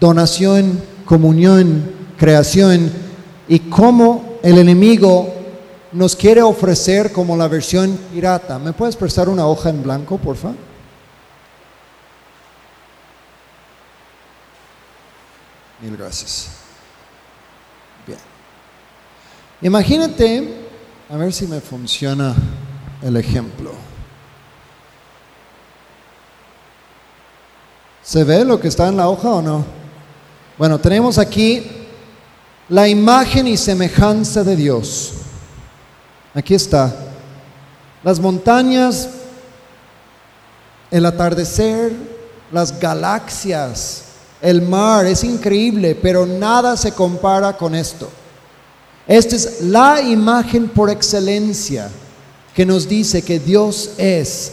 [0.00, 2.90] donación, comunión, creación
[3.48, 5.32] y cómo el enemigo
[5.92, 8.58] nos quiere ofrecer como la versión pirata.
[8.58, 10.56] ¿Me puedes prestar una hoja en blanco, por favor?
[15.80, 16.48] Mil gracias.
[18.06, 18.18] Bien.
[19.60, 20.66] Imagínate,
[21.10, 22.34] a ver si me funciona
[23.02, 23.93] el ejemplo.
[28.04, 29.64] ¿Se ve lo que está en la hoja o no?
[30.58, 31.66] Bueno, tenemos aquí
[32.68, 35.12] la imagen y semejanza de Dios.
[36.34, 36.94] Aquí está.
[38.02, 39.08] Las montañas,
[40.90, 41.92] el atardecer,
[42.52, 44.04] las galaxias,
[44.42, 48.10] el mar, es increíble, pero nada se compara con esto.
[49.06, 51.90] Esta es la imagen por excelencia
[52.54, 54.52] que nos dice que Dios es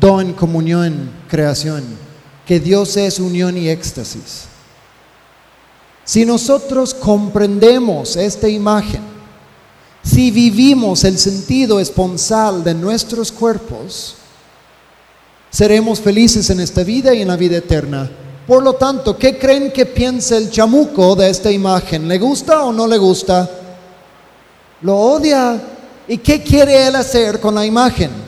[0.00, 2.05] don, comunión, creación,
[2.46, 4.44] que Dios es unión y éxtasis.
[6.04, 9.02] Si nosotros comprendemos esta imagen,
[10.04, 14.14] si vivimos el sentido esponsal de nuestros cuerpos,
[15.50, 18.08] seremos felices en esta vida y en la vida eterna.
[18.46, 22.06] Por lo tanto, ¿qué creen que piensa el chamuco de esta imagen?
[22.06, 23.50] ¿Le gusta o no le gusta?
[24.82, 25.60] Lo odia.
[26.06, 28.25] ¿Y qué quiere él hacer con la imagen?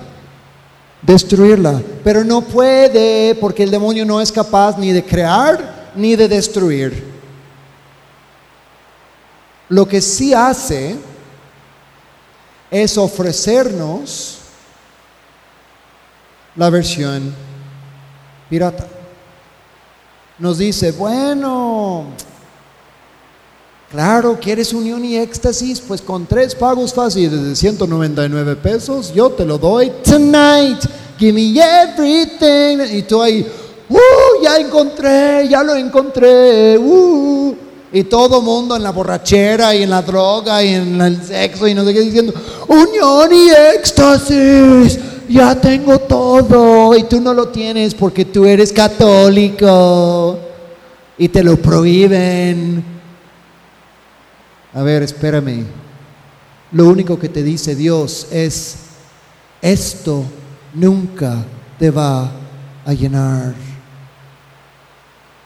[1.03, 1.81] Destruirla.
[2.03, 7.05] Pero no puede porque el demonio no es capaz ni de crear ni de destruir.
[9.69, 10.97] Lo que sí hace
[12.71, 14.39] es ofrecernos
[16.57, 17.35] la versión
[18.49, 18.87] pirata.
[20.39, 22.07] Nos dice, bueno,
[23.91, 25.81] claro, ¿quieres unión y éxtasis?
[25.81, 30.79] Pues con tres pagos fáciles de 199 pesos, yo te lo doy tonight.
[31.19, 32.97] Give me everything.
[32.97, 33.47] Y tú ahí,
[33.89, 34.43] ¡uh!
[34.43, 37.57] Ya encontré, ya lo encontré, ¡uh!
[37.93, 41.75] Y todo mundo en la borrachera y en la droga y en el sexo y
[41.75, 42.35] no sé qué diciendo,
[42.69, 50.39] unión y éxtasis, ya tengo todo y tú no lo tienes porque tú eres católico
[51.17, 52.98] y te lo prohíben.
[54.75, 55.65] A ver, espérame.
[56.73, 58.77] Lo único que te dice Dios es,
[59.63, 60.25] esto
[60.75, 61.45] nunca
[61.79, 62.31] te va
[62.85, 63.55] a llenar.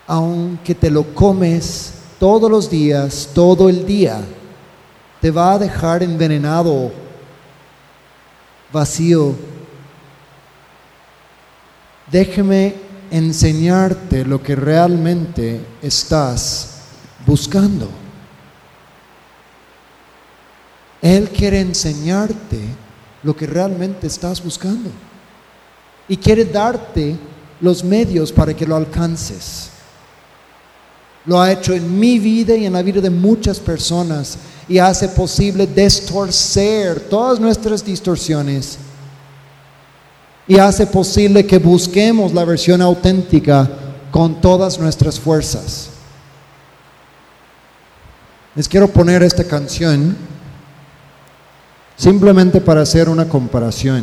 [0.06, 4.20] Aunque te lo comes todos los días, todo el día,
[5.20, 6.90] te va a dejar envenenado,
[8.72, 9.34] vacío.
[12.10, 12.74] Déjeme
[13.10, 16.80] enseñarte lo que realmente estás
[17.24, 18.01] buscando.
[21.02, 22.60] Él quiere enseñarte
[23.24, 24.88] lo que realmente estás buscando.
[26.08, 27.16] Y quiere darte
[27.60, 29.70] los medios para que lo alcances.
[31.26, 34.38] Lo ha hecho en mi vida y en la vida de muchas personas
[34.68, 38.78] y hace posible destorcer todas nuestras distorsiones
[40.46, 43.70] y hace posible que busquemos la versión auténtica
[44.10, 45.88] con todas nuestras fuerzas.
[48.54, 50.16] Les quiero poner esta canción
[52.02, 54.02] simplemente para hacer una comparación.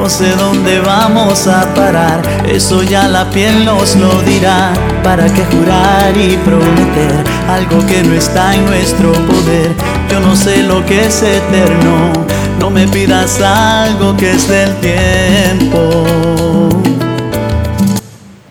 [0.00, 4.72] No sé dónde vamos a parar, eso ya la piel nos lo dirá.
[5.04, 7.12] ¿Para qué jurar y prometer
[7.46, 9.70] algo que no está en nuestro poder?
[10.10, 12.12] Yo no sé lo que es eterno,
[12.58, 16.04] no me pidas algo que es del tiempo.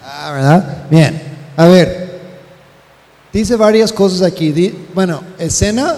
[0.06, 0.84] Ah, ¿verdad?
[0.91, 1.20] Bien.
[1.58, 2.22] A ver.
[3.34, 4.88] Dice varias cosas aquí.
[4.93, 5.95] Bueno, escena.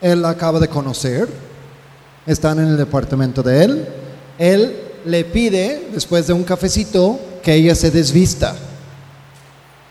[0.00, 1.55] Él acaba de conocer.
[2.26, 3.88] Están en el departamento de él.
[4.38, 8.56] Él le pide, después de un cafecito, que ella se desvista.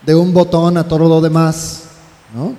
[0.04, 1.84] De un botón a todo lo demás.
[2.34, 2.54] ¿No?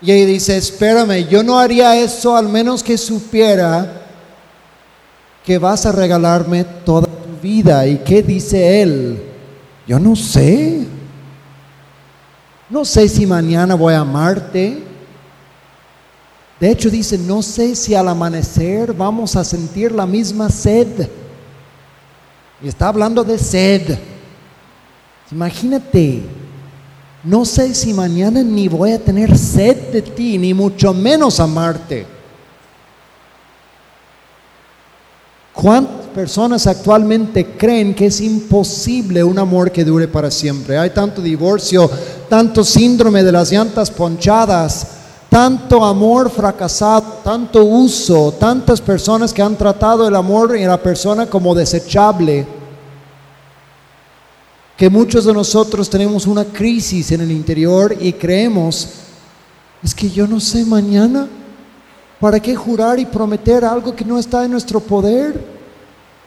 [0.00, 4.02] Y ella dice, espérame, yo no haría eso al menos que supiera
[5.44, 7.86] que vas a regalarme toda tu vida.
[7.86, 9.22] ¿Y qué dice él?
[9.86, 10.86] Yo no sé.
[12.68, 14.82] No sé si mañana voy a amarte.
[16.58, 21.08] De hecho dice, no sé si al amanecer vamos a sentir la misma sed.
[22.62, 23.98] Y está hablando de sed.
[25.30, 26.22] Imagínate,
[27.22, 32.06] no sé si mañana ni voy a tener sed de ti, ni mucho menos amarte.
[35.52, 40.78] ¿Cuántas personas actualmente creen que es imposible un amor que dure para siempre?
[40.78, 41.90] Hay tanto divorcio,
[42.28, 44.95] tanto síndrome de las llantas ponchadas,
[45.36, 51.26] tanto amor fracasado, tanto uso, tantas personas que han tratado el amor y la persona
[51.26, 52.46] como desechable,
[54.78, 58.88] que muchos de nosotros tenemos una crisis en el interior y creemos,
[59.82, 61.28] es que yo no sé mañana.
[62.18, 65.38] ¿Para qué jurar y prometer algo que no está en nuestro poder?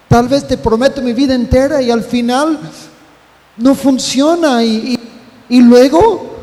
[0.07, 2.59] Tal vez te prometo mi vida entera y al final
[3.57, 4.99] no funciona y,
[5.49, 6.38] y- luego,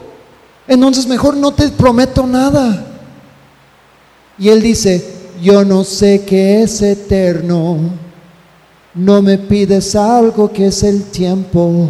[0.68, 2.86] entonces mejor no te prometo nada.
[4.38, 5.04] Y él dice,
[5.42, 7.78] yo no sé qué es eterno,
[8.94, 11.88] no me pides algo que es el tiempo.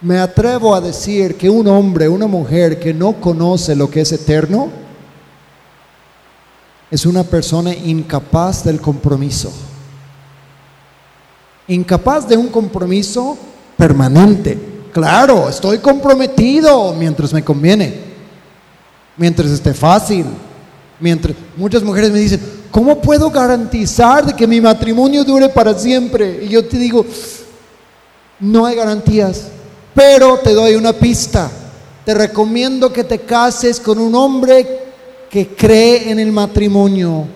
[0.00, 4.12] Me atrevo a decir que un hombre, una mujer que no conoce lo que es
[4.12, 4.68] eterno,
[6.90, 9.52] es una persona incapaz del compromiso.
[11.68, 13.36] Incapaz de un compromiso
[13.76, 14.75] permanente.
[14.96, 17.92] Claro, estoy comprometido mientras me conviene,
[19.18, 20.24] mientras esté fácil,
[20.98, 22.40] mientras muchas mujeres me dicen,
[22.70, 26.42] ¿cómo puedo garantizar de que mi matrimonio dure para siempre?
[26.44, 27.04] Y yo te digo,
[28.40, 29.48] no hay garantías,
[29.92, 31.50] pero te doy una pista.
[32.06, 34.66] Te recomiendo que te cases con un hombre
[35.28, 37.26] que cree en el matrimonio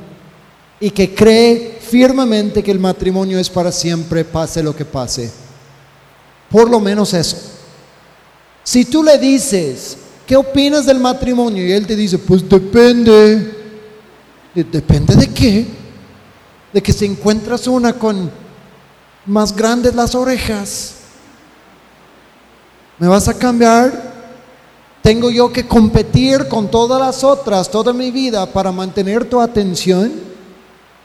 [0.80, 5.49] y que cree firmemente que el matrimonio es para siempre, pase lo que pase.
[6.50, 7.36] Por lo menos eso.
[8.64, 9.96] Si tú le dices,
[10.26, 11.64] ¿qué opinas del matrimonio?
[11.64, 13.58] Y él te dice, pues depende.
[14.54, 15.66] De- ¿Depende de qué?
[16.72, 18.30] De que si encuentras una con
[19.26, 20.94] más grandes las orejas,
[22.98, 24.10] ¿me vas a cambiar?
[25.02, 30.12] ¿Tengo yo que competir con todas las otras toda mi vida para mantener tu atención?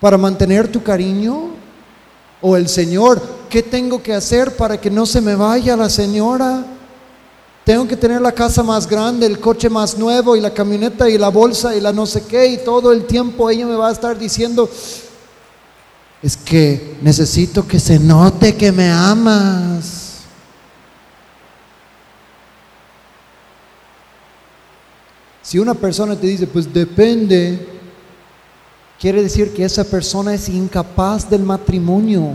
[0.01, 1.51] ¿Para mantener tu cariño?
[2.41, 6.65] ¿O el Señor, qué tengo que hacer para que no se me vaya la señora?
[7.65, 11.17] Tengo que tener la casa más grande, el coche más nuevo y la camioneta y
[11.17, 13.91] la bolsa y la no sé qué y todo el tiempo ella me va a
[13.91, 14.69] estar diciendo,
[16.21, 20.05] es que necesito que se note que me amas.
[25.41, 27.67] Si una persona te dice, pues depende,
[28.99, 32.33] quiere decir que esa persona es incapaz del matrimonio.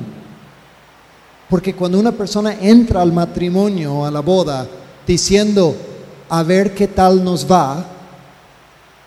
[1.51, 4.67] Porque cuando una persona entra al matrimonio, a la boda,
[5.05, 5.75] diciendo,
[6.29, 7.85] a ver qué tal nos va,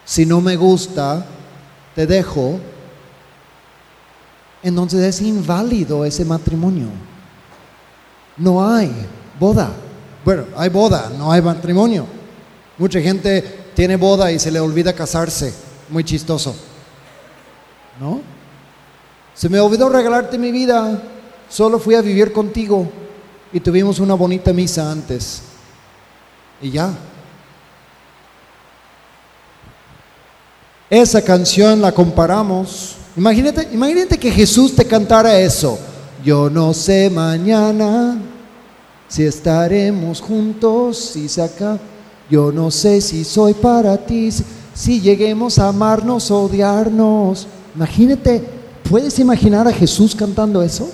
[0.04, 1.26] si no me gusta,
[1.96, 2.60] te dejo,
[4.62, 6.88] entonces es inválido ese matrimonio.
[8.36, 8.92] No hay
[9.40, 9.72] boda.
[10.26, 12.06] Bueno, hay boda, no hay matrimonio.
[12.78, 13.42] Mucha gente
[13.74, 15.54] tiene boda y se le olvida casarse.
[15.90, 16.56] Muy chistoso.
[18.00, 18.22] ¿No?
[19.34, 21.02] Se me olvidó regalarte mi vida.
[21.54, 22.90] Solo fui a vivir contigo
[23.52, 25.44] y tuvimos una bonita misa antes.
[26.60, 26.92] Y ya.
[30.90, 32.96] Esa canción la comparamos.
[33.16, 35.78] Imagínate, imagínate que Jesús te cantara eso.
[36.26, 38.18] Yo no sé mañana
[39.08, 41.80] si estaremos juntos, si se.
[42.32, 44.32] Yo no sé si soy para ti,
[44.74, 47.46] si- lleguemos a amarnos odiarnos.
[47.76, 48.44] Imagínate,
[48.90, 50.90] ¿puedes imaginar a Jesús cantando eso?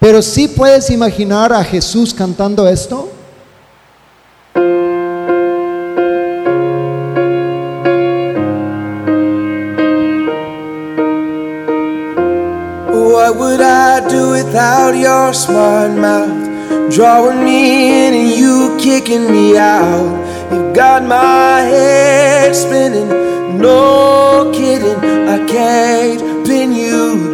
[0.00, 3.10] Pero sí puedes imaginar a Jesús cantando esto.
[12.88, 16.48] What would I do without your smart mouth?
[16.90, 20.16] Drawing me in and you kicking me out.
[20.50, 23.08] You got my head spinning,
[23.58, 24.96] no kidding.
[25.28, 26.29] I can't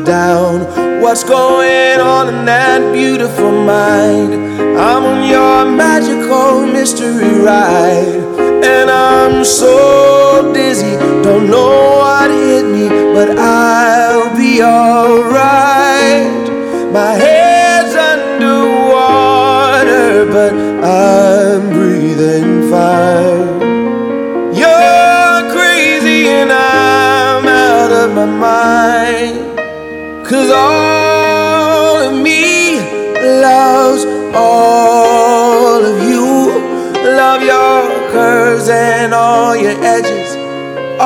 [0.07, 1.03] down.
[1.03, 4.35] What's going on in that beautiful mind?
[4.78, 8.23] I'm on your magical mystery ride.
[8.65, 11.76] And I'm so dizzy, don't know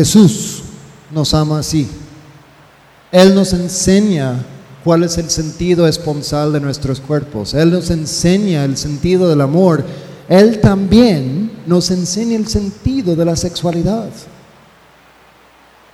[0.00, 0.62] Jesús
[1.10, 1.86] nos ama así.
[3.12, 4.34] Él nos enseña
[4.82, 7.52] cuál es el sentido esponsal de nuestros cuerpos.
[7.52, 9.84] Él nos enseña el sentido del amor.
[10.26, 14.08] Él también nos enseña el sentido de la sexualidad,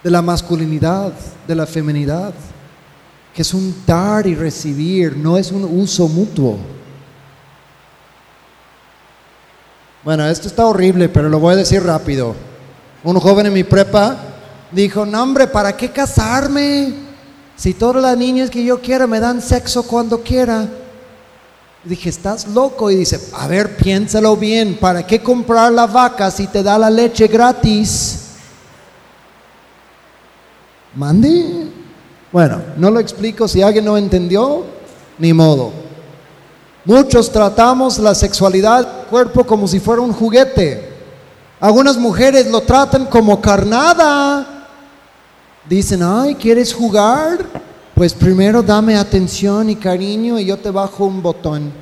[0.05, 1.13] de la masculinidad,
[1.49, 2.33] de la feminidad,
[3.35, 6.59] que es un dar y recibir, no es un uso mutuo.
[10.05, 12.37] Bueno, esto está horrible, pero lo voy a decir rápido.
[13.05, 14.17] Un joven en mi prepa
[14.73, 16.95] dijo, no hombre, ¿para qué casarme?
[17.57, 20.69] Si todas las niñas que yo quiera me dan sexo cuando quiera.
[21.85, 22.91] Dije, estás loco.
[22.91, 26.91] Y dice, a ver, piénsalo bien, ¿para qué comprar la vaca si te da la
[26.91, 28.23] leche gratis?
[30.95, 31.69] Mande.
[32.33, 34.65] Bueno, no lo explico, si alguien no entendió,
[35.19, 35.73] ni modo.
[36.85, 40.86] Muchos tratamos la sexualidad cuerpo como si fuera un juguete.
[41.59, 44.69] Algunas mujeres lo tratan como carnada.
[45.69, 47.39] Dicen, ay, ¿quieres jugar?
[47.95, 51.73] Pues primero dame atención y cariño y yo te bajo un botón.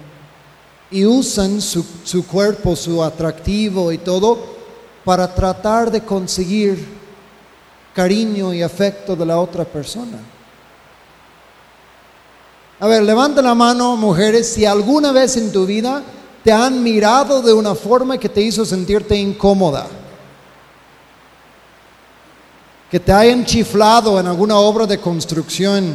[0.91, 1.85] Y usan su,
[2.27, 4.39] cuerpo, su atractivo y todo
[5.05, 6.87] para tratar de conseguir
[7.93, 10.19] cariño y afecto de la otra persona.
[12.79, 16.03] A ver, levanta la mano, mujeres, si alguna vez en tu vida
[16.45, 19.87] te han mirado de una forma que te hizo sentirte incómoda.
[22.91, 25.95] Que te hayan chiflado en alguna obra de construcción.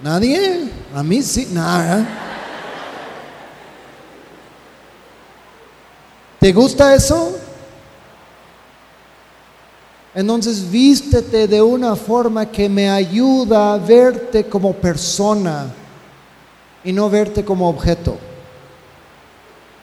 [0.00, 0.70] ¿Nadie?
[0.94, 2.06] A mí sí, nada.
[6.38, 7.36] ¿Te gusta eso?
[10.14, 15.74] Entonces vístete de una forma que me ayuda a verte como persona
[16.84, 18.27] y no verte como objeto.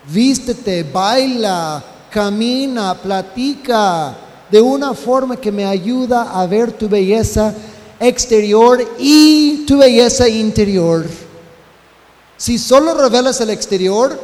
[0.07, 4.15] Vístete, baila, camina, platica
[4.49, 7.53] de una forma que me ayuda a ver tu belleza
[7.99, 11.05] exterior y tu belleza interior.
[12.37, 14.19] Si solo revelas el exterior,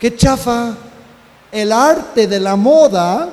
[0.00, 0.76] qué chafa.
[1.52, 3.28] El arte de la moda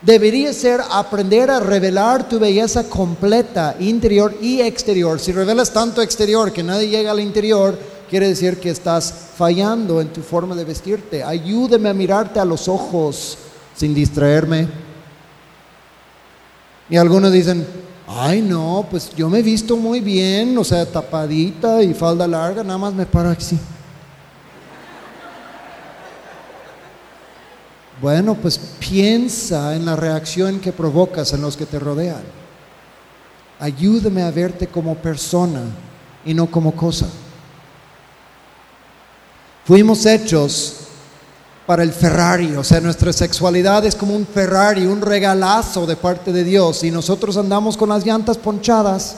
[0.00, 5.20] debería ser aprender a revelar tu belleza completa, interior y exterior.
[5.20, 7.78] Si revelas tanto exterior que nadie llega al interior,
[8.12, 11.24] quiere decir que estás fallando en tu forma de vestirte.
[11.24, 13.38] Ayúdame a mirarte a los ojos
[13.74, 14.68] sin distraerme.
[16.90, 17.66] Y algunos dicen,
[18.06, 22.62] ay no, pues yo me he visto muy bien, o sea, tapadita y falda larga,
[22.62, 23.58] nada más me paro así.
[27.98, 32.24] Bueno, pues piensa en la reacción que provocas en los que te rodean.
[33.58, 35.62] Ayúdame a verte como persona
[36.26, 37.08] y no como cosa.
[39.64, 40.74] Fuimos hechos
[41.66, 46.32] para el Ferrari, o sea, nuestra sexualidad es como un Ferrari, un regalazo de parte
[46.32, 49.16] de Dios y nosotros andamos con las llantas ponchadas.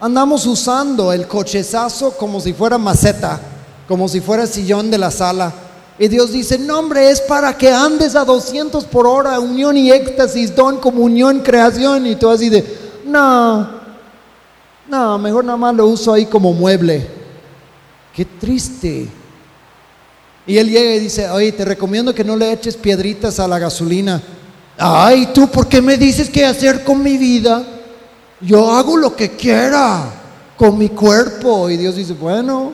[0.00, 3.38] Andamos usando el cochezazo como si fuera maceta,
[3.86, 5.52] como si fuera sillón de la sala.
[5.96, 9.92] Y Dios dice, no hombre, es para que andes a 200 por hora, unión y
[9.92, 12.06] éxtasis, don, comunión, creación.
[12.06, 12.64] Y tú así de,
[13.06, 13.68] no,
[14.88, 17.06] no, mejor nada más lo uso ahí como mueble.
[18.12, 19.19] Qué triste.
[20.50, 23.60] Y él llega y dice, oye, te recomiendo que no le eches piedritas a la
[23.60, 24.20] gasolina.
[24.76, 27.64] Ay, tú, ¿por qué me dices qué hacer con mi vida?
[28.40, 30.12] Yo hago lo que quiera
[30.56, 31.70] con mi cuerpo.
[31.70, 32.72] Y Dios dice, bueno,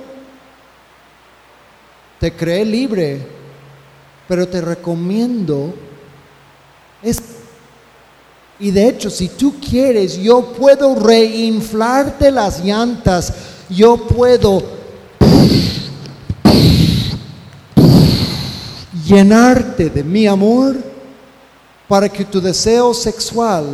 [2.18, 3.20] te cree libre,
[4.26, 5.74] pero te recomiendo
[7.02, 7.20] es
[8.58, 13.34] y de hecho, si tú quieres, yo puedo reinflarte las llantas,
[13.68, 14.62] yo puedo
[19.06, 20.76] llenarte de mi amor
[21.88, 23.66] para que tu deseo sexual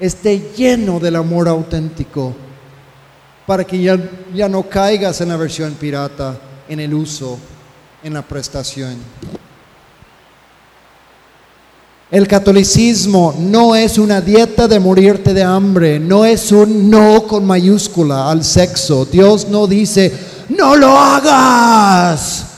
[0.00, 2.34] esté lleno del amor auténtico,
[3.46, 3.98] para que ya,
[4.34, 6.36] ya no caigas en la versión pirata,
[6.68, 7.38] en el uso,
[8.02, 8.96] en la prestación.
[12.10, 17.46] El catolicismo no es una dieta de morirte de hambre, no es un no con
[17.46, 19.06] mayúscula al sexo.
[19.06, 20.12] Dios no dice,
[20.50, 22.51] no lo hagas.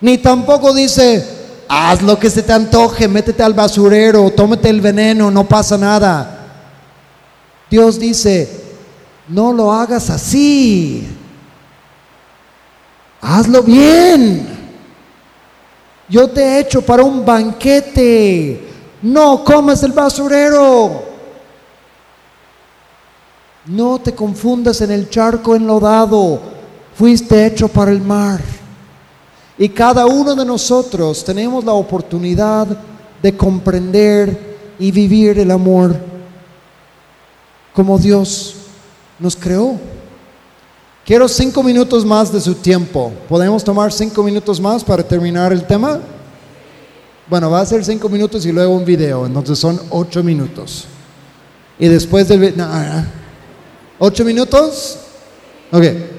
[0.00, 1.26] Ni tampoco dice,
[1.68, 6.32] haz lo que se te antoje, métete al basurero, tómate el veneno, no pasa nada.
[7.70, 8.48] Dios dice,
[9.28, 11.06] no lo hagas así.
[13.20, 14.46] Hazlo bien.
[16.08, 18.68] Yo te he hecho para un banquete.
[19.02, 21.02] No comas el basurero.
[23.66, 26.40] No te confundas en el charco enlodado.
[26.94, 28.40] Fuiste hecho para el mar.
[29.58, 32.66] Y cada uno de nosotros tenemos la oportunidad
[33.22, 35.96] de comprender y vivir el amor
[37.72, 38.54] como Dios
[39.18, 39.78] nos creó.
[41.04, 43.12] Quiero cinco minutos más de su tiempo.
[43.28, 46.00] ¿Podemos tomar cinco minutos más para terminar el tema?
[47.28, 50.86] Bueno, va a ser cinco minutos y luego un video, entonces son ocho minutos.
[51.78, 52.56] Y después del...
[52.56, 53.04] no, ah,
[53.98, 54.98] ¿Ocho minutos?
[55.70, 56.15] Ok.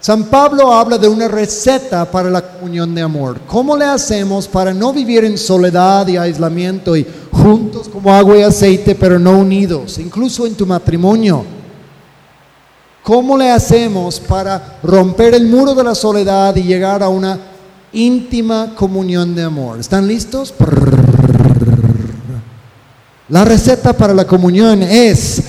[0.00, 3.40] San Pablo habla de una receta para la comunión de amor.
[3.46, 8.42] ¿Cómo le hacemos para no vivir en soledad y aislamiento y juntos como agua y
[8.42, 11.44] aceite, pero no unidos, incluso en tu matrimonio?
[13.02, 17.38] ¿Cómo le hacemos para romper el muro de la soledad y llegar a una
[17.92, 19.80] íntima comunión de amor?
[19.80, 20.52] ¿Están listos?
[23.28, 25.42] La receta para la comunión es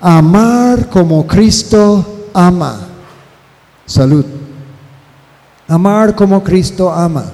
[0.00, 2.87] amar como Cristo ama.
[3.88, 4.24] Salud.
[5.66, 7.24] Amar como Cristo ama.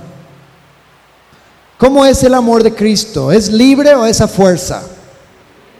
[1.76, 3.32] ¿Cómo es el amor de Cristo?
[3.32, 4.82] ¿Es libre o es a fuerza?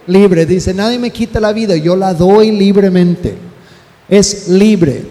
[0.08, 0.44] Libre.
[0.44, 3.38] Dice, nadie me quita la vida, yo la doy libremente.
[4.08, 5.06] Es libre.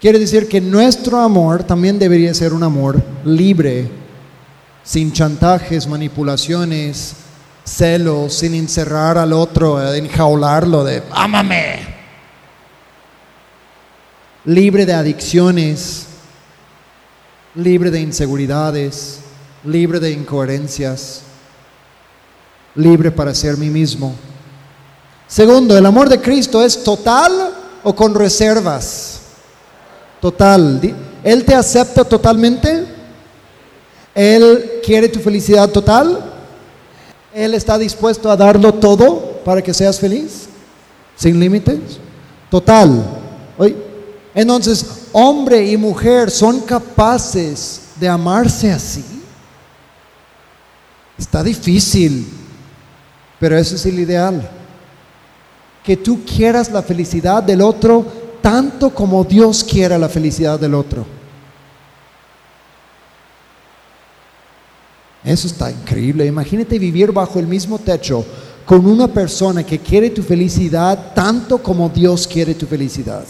[0.00, 3.88] Quiere decir que nuestro amor también debería ser un amor libre,
[4.82, 7.14] sin chantajes, manipulaciones,
[7.62, 11.93] celos, sin encerrar al otro, enjaularlo de ámame.
[14.44, 16.06] Libre de adicciones,
[17.54, 19.20] libre de inseguridades,
[19.64, 21.22] libre de incoherencias,
[22.74, 24.14] libre para ser mí mismo.
[25.26, 27.32] Segundo, el amor de Cristo es total
[27.82, 29.20] o con reservas.
[30.20, 30.80] Total.
[31.22, 32.86] Él te acepta totalmente.
[34.14, 36.32] Él quiere tu felicidad total.
[37.34, 40.48] Él está dispuesto a darlo todo para que seas feliz.
[41.16, 41.78] Sin límites.
[42.50, 43.04] Total.
[43.58, 43.76] Oye,
[44.34, 49.04] Entonces, hombre y mujer son capaces de amarse así.
[51.16, 52.26] Está difícil,
[53.38, 54.50] pero ese es el ideal
[55.84, 58.06] que tú quieras la felicidad del otro
[58.40, 61.06] tanto como Dios quiera la felicidad del otro.
[65.22, 66.26] Eso está increíble.
[66.26, 68.24] Imagínate vivir bajo el mismo techo
[68.66, 73.24] con una persona que quiere tu felicidad tanto como Dios quiere tu felicidad.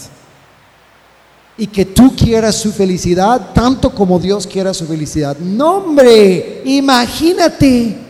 [1.57, 5.37] Y que tú quieras su felicidad tanto como Dios quiera su felicidad.
[5.37, 8.05] No, hombre, imagínate.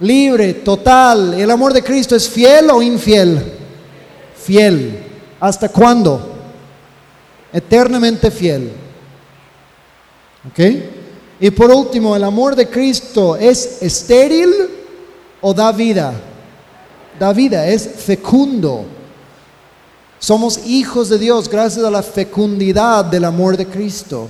[0.00, 1.34] libre, total.
[1.34, 3.40] ¿El amor de Cristo es fiel o infiel?
[4.36, 5.06] Fiel.
[5.38, 6.34] ¿Hasta cuándo?
[7.52, 8.72] Eternamente fiel.
[10.48, 10.60] ¿Ok?
[11.40, 14.50] Y por último, ¿el amor de Cristo es estéril
[15.40, 16.12] o da vida?
[17.20, 18.86] Da vida, es fecundo.
[20.18, 24.26] Somos hijos de Dios gracias a la fecundidad del amor de Cristo.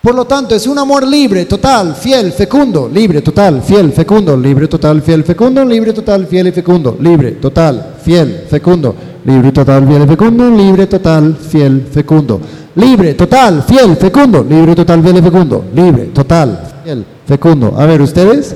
[0.00, 4.68] Por lo tanto, es un amor libre, total, fiel, fecundo, libre, total, fiel, fecundo, libre,
[4.68, 8.94] total, fiel, fecundo, libre, total, fiel y fecundo, libre, total, fiel, fecundo,
[9.24, 12.40] libre, total, fiel fecundo, libre, total, fiel, fecundo,
[12.76, 17.74] libre, total, fiel, fecundo, libre, total, fiel fecundo, libre, total, fiel, fecundo.
[17.76, 18.54] A ver, ¿ustedes?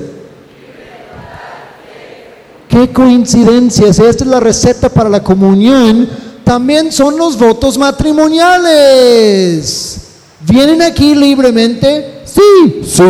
[2.73, 6.09] Qué coincidencias, esta es la receta para la comunión,
[6.43, 9.99] también son los votos matrimoniales.
[10.41, 12.23] ¿Vienen aquí libremente?
[12.25, 13.03] Sí, sí.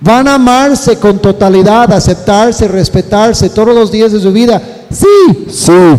[0.00, 4.60] ¿Van a amarse con totalidad, aceptarse, respetarse todos los días de su vida?
[4.90, 5.96] Sí, sí.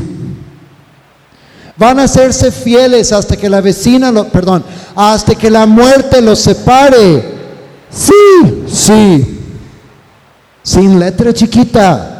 [1.77, 4.61] ¿Van a hacerse fieles hasta que la vecina, lo, perdón,
[4.93, 7.31] hasta que la muerte los separe?
[7.89, 9.39] Sí, sí.
[10.61, 12.12] Sin letra chiquita.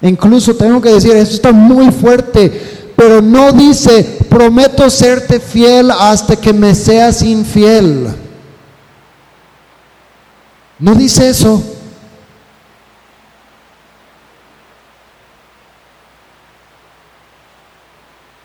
[0.00, 6.36] Incluso tengo que decir, esto está muy fuerte, pero no dice, prometo serte fiel hasta
[6.36, 8.08] que me seas infiel.
[10.78, 11.62] No dice eso.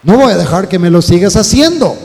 [0.04, 1.98] No voy a dejar que me lo sigas haciendo.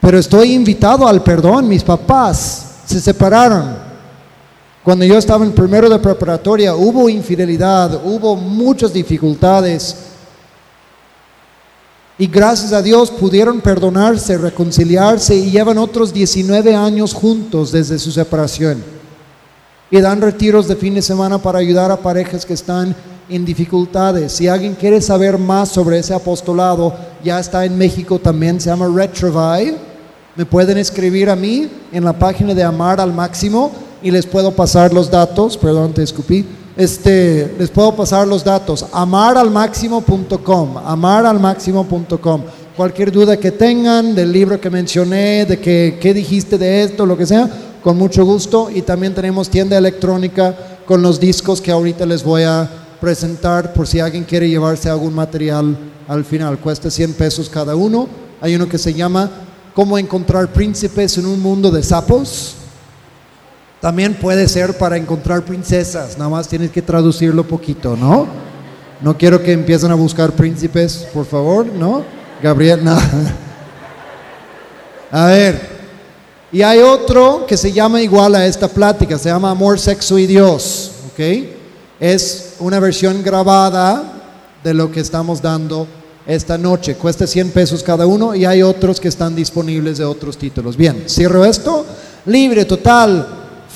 [0.00, 1.66] Pero estoy invitado al perdón.
[1.66, 3.83] Mis papás se separaron.
[4.84, 9.96] Cuando yo estaba en primero de preparatoria hubo infidelidad, hubo muchas dificultades.
[12.18, 18.12] Y gracias a Dios pudieron perdonarse, reconciliarse y llevan otros 19 años juntos desde su
[18.12, 18.84] separación.
[19.90, 22.94] Y dan retiros de fin de semana para ayudar a parejas que están
[23.30, 24.32] en dificultades.
[24.32, 26.94] Si alguien quiere saber más sobre ese apostolado,
[27.24, 29.93] ya está en México también, se llama Retrovive.
[30.36, 33.70] Me pueden escribir a mí en la página de Amar al Máximo
[34.02, 36.44] y les puedo pasar los datos, perdón, te escupí.
[36.76, 42.42] Este, les puedo pasar los datos, amaralmáximo.com, amaralmáximo.com.
[42.76, 47.16] Cualquier duda que tengan del libro que mencioné, de que qué dijiste de esto, lo
[47.16, 47.48] que sea,
[47.80, 48.68] con mucho gusto.
[48.74, 50.52] Y también tenemos tienda electrónica
[50.84, 52.68] con los discos que ahorita les voy a
[53.00, 55.76] presentar por si alguien quiere llevarse algún material
[56.08, 56.58] al final.
[56.58, 58.08] Cuesta 100 pesos cada uno.
[58.40, 59.30] Hay uno que se llama
[59.74, 62.54] Cómo encontrar príncipes en un mundo de sapos.
[63.80, 68.26] También puede ser para encontrar princesas, nada más tienes que traducirlo poquito, ¿no?
[69.02, 72.02] No quiero que empiecen a buscar príncipes, por favor, ¿no?
[72.42, 73.02] Gabriel, nada.
[75.10, 75.74] A ver,
[76.50, 80.26] y hay otro que se llama igual a esta plática, se llama Amor, Sexo y
[80.26, 81.20] Dios, ¿ok?
[82.00, 84.22] Es una versión grabada
[84.62, 85.86] de lo que estamos dando
[86.26, 86.96] esta noche.
[86.96, 90.76] Cuesta 100 pesos cada uno y hay otros que están disponibles de otros títulos.
[90.76, 91.84] Bien, cierro esto.
[92.26, 93.26] Libre, total,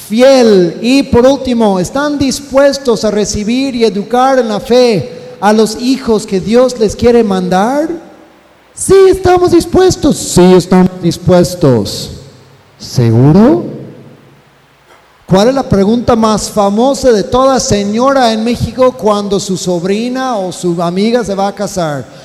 [0.09, 0.79] fiel.
[0.81, 6.27] Y por último, ¿están dispuestos a recibir y educar en la fe a los hijos
[6.27, 7.89] que Dios les quiere mandar?
[8.75, 10.17] Sí, estamos dispuestos.
[10.17, 12.11] Sí, estamos dispuestos.
[12.79, 13.65] ¿Seguro?
[15.27, 20.51] ¿Cuál es la pregunta más famosa de toda señora en México cuando su sobrina o
[20.53, 22.18] su amiga se va a casar?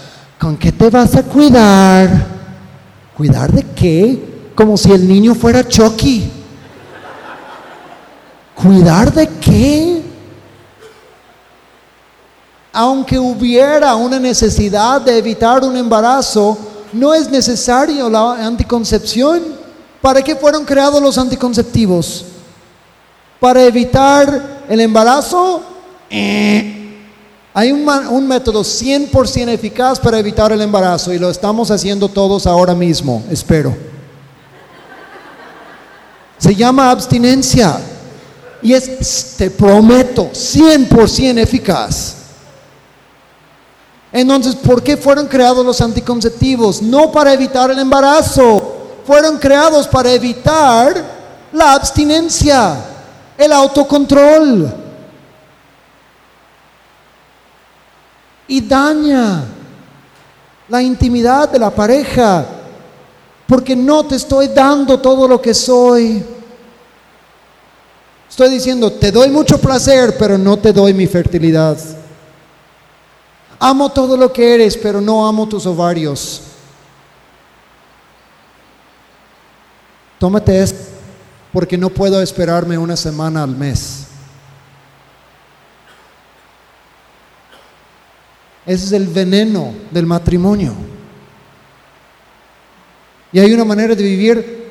[0.44, 2.10] ¿Con qué te vas a cuidar?
[3.16, 4.52] ¿Cuidar de qué?
[4.54, 6.30] Como si el niño fuera Chucky.
[8.54, 10.02] ¿Cuidar de qué?
[12.74, 16.58] Aunque hubiera una necesidad de evitar un embarazo,
[16.92, 19.44] no es necesario la anticoncepción.
[20.02, 22.26] ¿Para qué fueron creados los anticonceptivos?
[23.40, 25.64] ¿Para evitar el embarazo?
[26.10, 26.83] Eh.
[27.54, 32.48] Hay un, un método 100% eficaz para evitar el embarazo y lo estamos haciendo todos
[32.48, 33.76] ahora mismo, espero.
[36.40, 37.80] Se llama abstinencia
[38.62, 42.16] y es, te prometo, 100% eficaz.
[44.12, 46.82] Entonces, ¿por qué fueron creados los anticonceptivos?
[46.82, 51.04] No para evitar el embarazo, fueron creados para evitar
[51.52, 52.78] la abstinencia,
[53.38, 54.83] el autocontrol.
[58.48, 59.46] Y daña
[60.68, 62.46] la intimidad de la pareja,
[63.48, 66.24] porque no te estoy dando todo lo que soy.
[68.30, 71.78] Estoy diciendo, te doy mucho placer, pero no te doy mi fertilidad.
[73.60, 76.42] Amo todo lo que eres, pero no amo tus ovarios.
[80.20, 80.80] Tómate esto,
[81.52, 84.03] porque no puedo esperarme una semana al mes.
[88.66, 90.74] Ese es el veneno del matrimonio.
[93.32, 94.64] Y hay una manera de vivir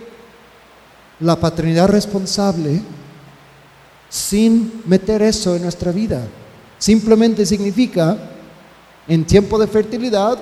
[1.21, 2.81] la paternidad responsable
[4.09, 6.23] sin meter eso en nuestra vida,
[6.83, 8.19] Simplemente significa,
[9.07, 10.37] en tiempo de fertilidad,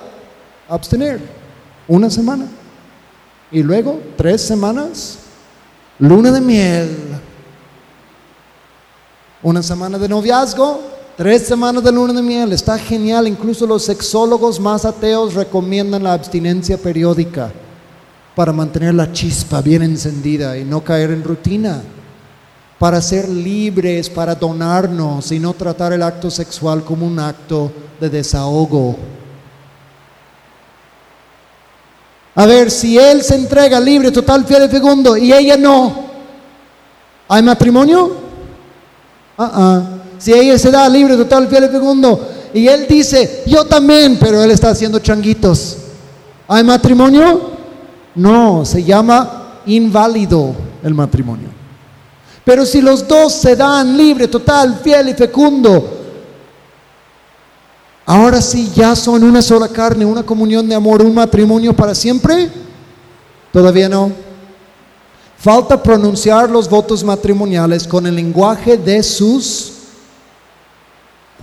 [0.67, 1.19] abstener
[1.87, 2.47] una semana.
[3.51, 5.19] Y luego, tres semanas,
[5.99, 6.97] luna de miel.
[9.43, 10.81] Una semana de noviazgo,
[11.21, 12.51] tres semanas de luna de miel.
[12.51, 13.27] Está genial.
[13.27, 17.51] Incluso los sexólogos más ateos recomiendan la abstinencia periódica
[18.35, 21.83] para mantener la chispa bien encendida y no caer en rutina.
[22.79, 28.09] Para ser libres, para donarnos y no tratar el acto sexual como un acto de
[28.09, 28.97] desahogo.
[32.33, 36.03] A ver, si él se entrega libre, total, fiel y fecundo y ella no,
[37.27, 38.11] ¿hay matrimonio?
[39.37, 40.01] Ah, ah.
[40.21, 44.43] Si ella se da libre, total, fiel y fecundo y él dice, yo también, pero
[44.43, 45.77] él está haciendo changuitos,
[46.47, 47.49] ¿hay matrimonio?
[48.13, 50.53] No, se llama inválido
[50.83, 51.49] el matrimonio.
[52.45, 55.99] Pero si los dos se dan libre, total, fiel y fecundo,
[58.05, 62.47] ahora sí ya son una sola carne, una comunión de amor, un matrimonio para siempre.
[63.51, 64.11] Todavía no.
[65.37, 69.80] Falta pronunciar los votos matrimoniales con el lenguaje de sus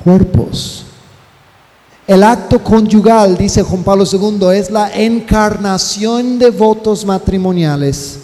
[0.04, 0.84] cuerpos.
[2.08, 8.20] El acto conyugal, dice Juan Pablo II, es la encarnación de votos matrimoniales.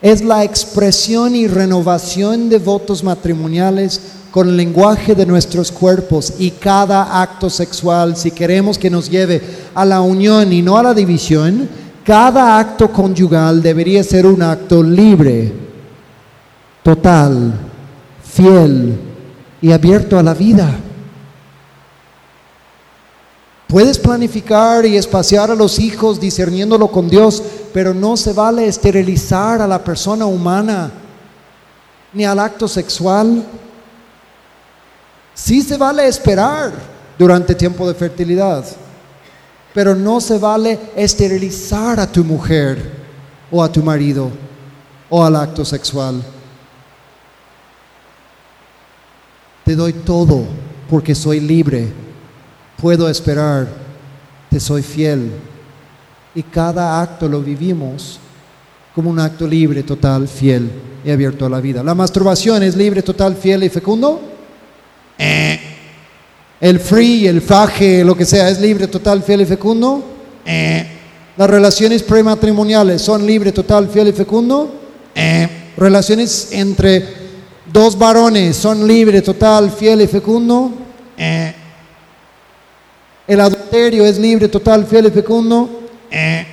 [0.00, 4.00] Es la expresión y renovación de votos matrimoniales
[4.30, 9.42] con el lenguaje de nuestros cuerpos y cada acto sexual, si queremos que nos lleve
[9.74, 11.68] a la unión y no a la división,
[12.04, 15.52] cada acto conyugal debería ser un acto libre,
[16.84, 17.54] total,
[18.22, 19.07] fiel
[19.60, 20.78] y abierto a la vida.
[23.68, 27.42] Puedes planificar y espaciar a los hijos discerniéndolo con Dios,
[27.74, 30.90] pero no se vale esterilizar a la persona humana
[32.14, 33.44] ni al acto sexual.
[35.34, 36.72] Sí se vale esperar
[37.18, 38.64] durante tiempo de fertilidad,
[39.74, 42.90] pero no se vale esterilizar a tu mujer
[43.50, 44.30] o a tu marido
[45.10, 46.22] o al acto sexual.
[49.68, 50.46] Te doy todo
[50.88, 51.88] porque soy libre
[52.80, 53.68] puedo esperar,
[54.48, 55.30] te soy fiel.
[56.34, 58.18] Y cada acto lo vivimos
[58.94, 60.70] como un acto libre, total, fiel
[61.04, 61.82] y abierto a la vida.
[61.82, 64.22] ¿La masturbación es libre, total, fiel y fecundo?
[65.18, 65.60] Eh.
[66.62, 70.02] ¿El free, el faje, lo que sea, es libre, total, fiel y fecundo?
[70.46, 70.86] Eh.
[71.36, 74.72] ¿Las relaciones prematrimoniales son libre, total, fiel y fecundo?
[75.14, 75.46] Eh.
[75.76, 77.17] ¿Relaciones entre
[77.72, 80.72] dos varones son libre, total, fiel y fecundo?
[83.28, 85.68] El adulterio es libre, total, fiel y fecundo.
[86.10, 86.46] Eh.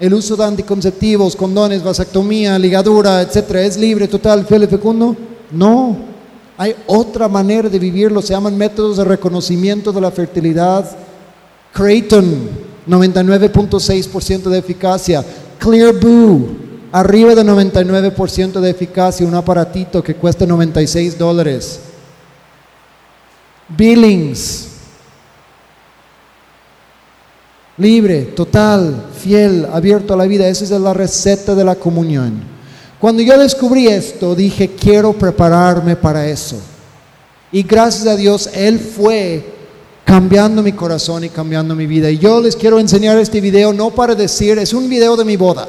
[0.00, 5.16] El uso de anticonceptivos, condones, vasectomía, ligadura, etcétera, es libre, total, fiel y fecundo.
[5.52, 5.96] No.
[6.56, 10.84] Hay otra manera de vivirlo, se llaman métodos de reconocimiento de la fertilidad.
[11.72, 12.50] Creighton,
[12.88, 15.24] 99.6% de eficacia.
[15.60, 16.48] Clear Boo,
[16.92, 21.80] arriba de 99% de eficacia, un aparatito que cuesta 96 dólares.
[23.68, 24.68] Billings,
[27.76, 30.48] libre, total, fiel, abierto a la vida.
[30.48, 32.42] Esa es la receta de la comunión.
[32.98, 36.56] Cuando yo descubrí esto, dije, quiero prepararme para eso.
[37.52, 39.44] Y gracias a Dios, Él fue
[40.04, 42.10] cambiando mi corazón y cambiando mi vida.
[42.10, 45.36] Y yo les quiero enseñar este video no para decir, es un video de mi
[45.36, 45.68] boda.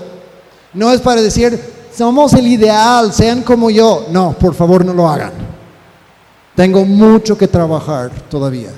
[0.73, 1.59] No es para decir,
[1.95, 4.07] somos el ideal, sean como yo.
[4.11, 5.33] No, por favor no lo hagan.
[6.55, 8.71] Tengo mucho que trabajar todavía.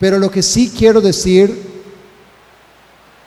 [0.00, 1.66] Pero lo que sí quiero decir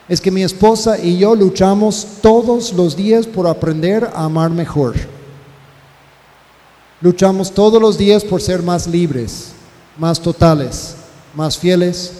[0.07, 4.95] es que mi esposa y yo luchamos todos los días por aprender a amar mejor.
[6.99, 9.53] Luchamos todos los días por ser más libres,
[9.97, 10.95] más totales,
[11.33, 12.13] más fieles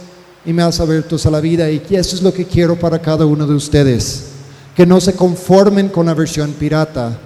[0.46, 1.70] y más abiertos a la vida.
[1.70, 4.31] Y eso es lo que quiero para cada uno de ustedes.
[4.76, 7.18] Que no se conformen con la versión pirata,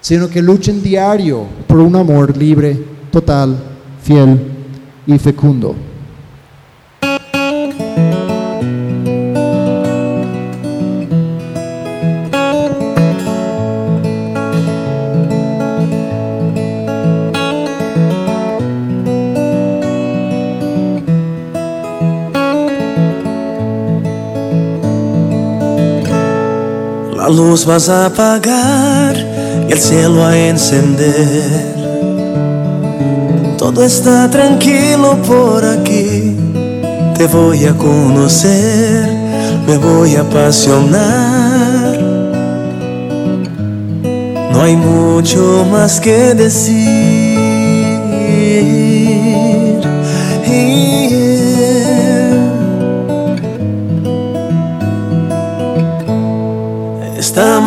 [0.00, 2.78] sino que luchen diario por un amor libre,
[3.10, 3.56] total,
[4.02, 4.38] fiel
[5.06, 5.89] y fecundo.
[27.32, 29.16] Luz vas a apagar
[29.68, 31.80] y el cielo a encender.
[33.58, 36.36] Todo está tranquilo por aquí.
[37.16, 39.08] Te voy a conocer,
[39.66, 41.98] me voy a apasionar.
[44.52, 47.40] No hay mucho más que decir.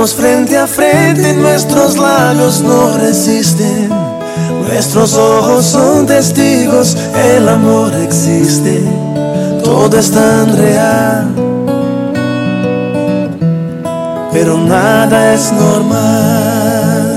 [0.03, 3.87] Estamos frente a frente, nuestros labios no resisten,
[4.67, 8.83] nuestros ojos son testigos, el amor existe,
[9.63, 11.27] todo es tan real,
[14.33, 17.15] pero nada es normal.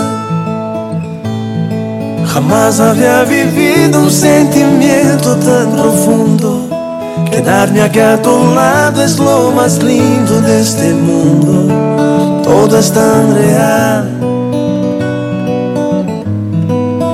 [2.25, 6.69] Jamás había vivido un sentimiento tan profundo.
[7.33, 11.96] Quedarme aquí a tu lado es lo más lindo de este mundo.
[12.59, 14.11] Todo es tan real,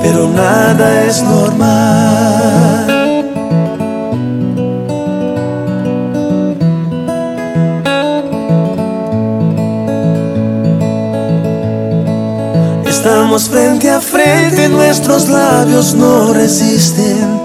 [0.01, 2.87] pero nada es normal.
[12.87, 17.41] Estamos frente a frente, nuestros labios no resisten,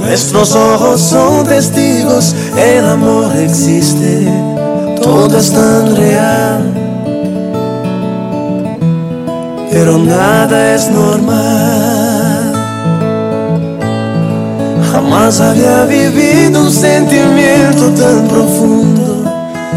[0.00, 4.28] nuestros ojos son testigos, el amor existe,
[5.00, 6.85] todo es tan real,
[9.76, 12.52] pero nada es normal.
[14.90, 19.24] Jamás había vivido un sentimiento tan profundo.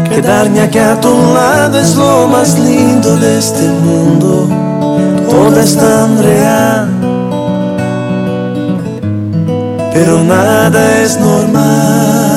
[0.08, 4.48] Quedarme aquí a tu lado es lo más lindo de este mundo
[5.30, 6.88] todo es tan real,
[9.92, 12.29] pero nada es normal.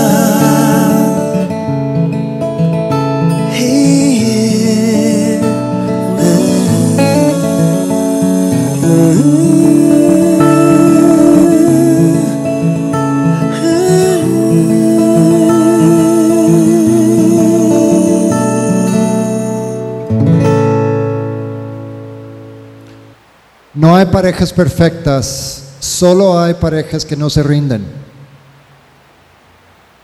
[24.14, 27.84] Parejas perfectas, solo hay parejas que no se rinden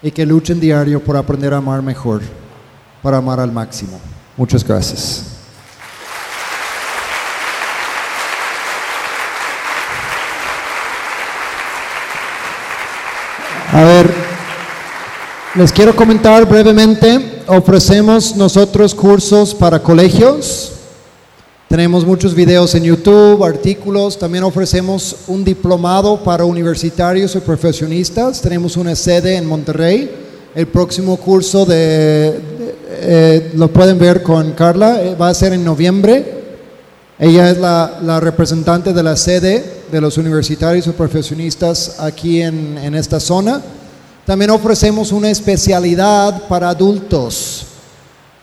[0.01, 2.23] y que luchen diario por aprender a amar mejor,
[3.03, 4.01] para amar al máximo.
[4.35, 5.25] Muchas gracias.
[13.71, 14.11] A ver,
[15.53, 20.78] les quiero comentar brevemente, ofrecemos nosotros cursos para colegios.
[21.69, 28.41] Tenemos muchos videos en YouTube, artículos, también ofrecemos un diplomado para universitarios y profesionistas.
[28.41, 30.09] Tenemos una sede en Monterrey.
[30.55, 35.53] El próximo curso de, de- eh, lo pueden ver con Carla, eh, va a ser
[35.53, 36.39] en noviembre.
[37.19, 42.79] Ella es la, la representante de la sede de los universitarios y profesionistas aquí en,
[42.79, 43.61] en esta zona.
[44.25, 47.65] También ofrecemos una especialidad para adultos.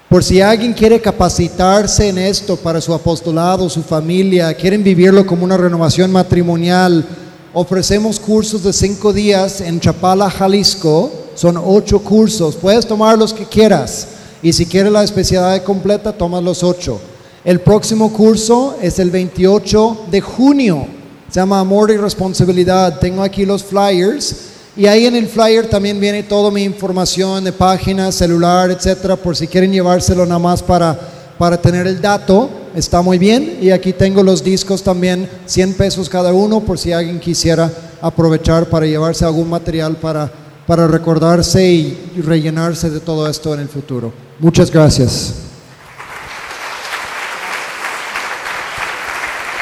[0.08, 5.44] Por si alguien quiere capacitarse en esto para su apostolado, su familia, quieren vivirlo como
[5.44, 7.04] una renovación matrimonial,
[7.52, 11.10] ofrecemos cursos de cinco días en Chapala, Jalisco.
[11.34, 12.54] Son ocho cursos.
[12.54, 14.06] Puedes tomar los que quieras.
[14.42, 17.00] Y si quieres la especialidad completa, toma los ocho.
[17.44, 20.86] El próximo curso es el 28 de junio.
[21.28, 23.00] Se llama Amor y Responsabilidad.
[23.00, 24.36] Tengo aquí los flyers.
[24.76, 29.34] Y ahí en el flyer también viene toda mi información de página, celular, etcétera, por
[29.34, 30.98] si quieren llevárselo nada más para,
[31.38, 32.50] para tener el dato.
[32.74, 33.58] Está muy bien.
[33.62, 37.72] Y aquí tengo los discos también, 100 pesos cada uno, por si alguien quisiera
[38.02, 40.30] aprovechar para llevarse algún material para,
[40.66, 44.12] para recordarse y, rellenarse de todo esto en el futuro.
[44.38, 45.36] Muchas gracias.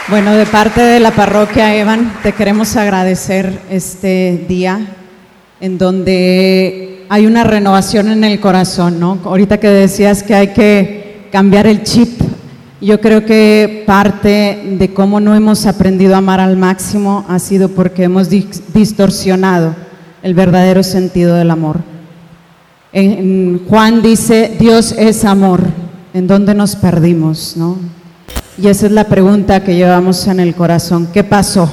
[0.09, 5.04] Bueno, de parte de la parroquia Evan, te queremos agradecer este día
[5.61, 9.19] en donde hay una renovación en el corazón, ¿no?
[9.25, 12.21] Ahorita que decías que hay que cambiar el chip,
[12.81, 17.69] yo creo que parte de cómo no hemos aprendido a amar al máximo ha sido
[17.71, 19.75] porque hemos dis- distorsionado
[20.23, 21.79] el verdadero sentido del amor.
[22.93, 25.63] En Juan dice, Dios es amor,
[26.13, 27.79] ¿en dónde nos perdimos, no?
[28.57, 31.09] Y esa es la pregunta que llevamos en el corazón.
[31.13, 31.69] ¿Qué pasó?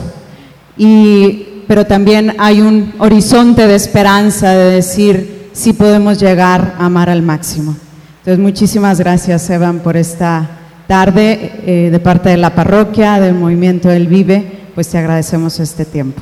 [0.77, 7.09] Y, pero también hay un horizonte de esperanza de decir si podemos llegar a amar
[7.09, 7.77] al máximo.
[8.17, 10.49] Entonces, muchísimas gracias, Evan, por esta
[10.85, 14.43] tarde eh, de parte de la parroquia, del movimiento del Vive,
[14.75, 16.21] pues te agradecemos este tiempo.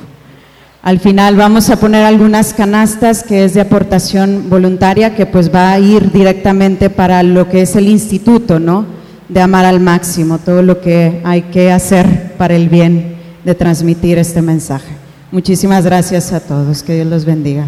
[0.84, 5.72] Al final vamos a poner algunas canastas que es de aportación voluntaria que pues va
[5.72, 8.86] a ir directamente para lo que es el instituto, ¿no?
[9.28, 14.16] De amar al máximo, todo lo que hay que hacer para el bien de transmitir
[14.16, 15.09] este mensaje.
[15.32, 17.66] Muchísimas gracias a todos, que Dios los bendiga.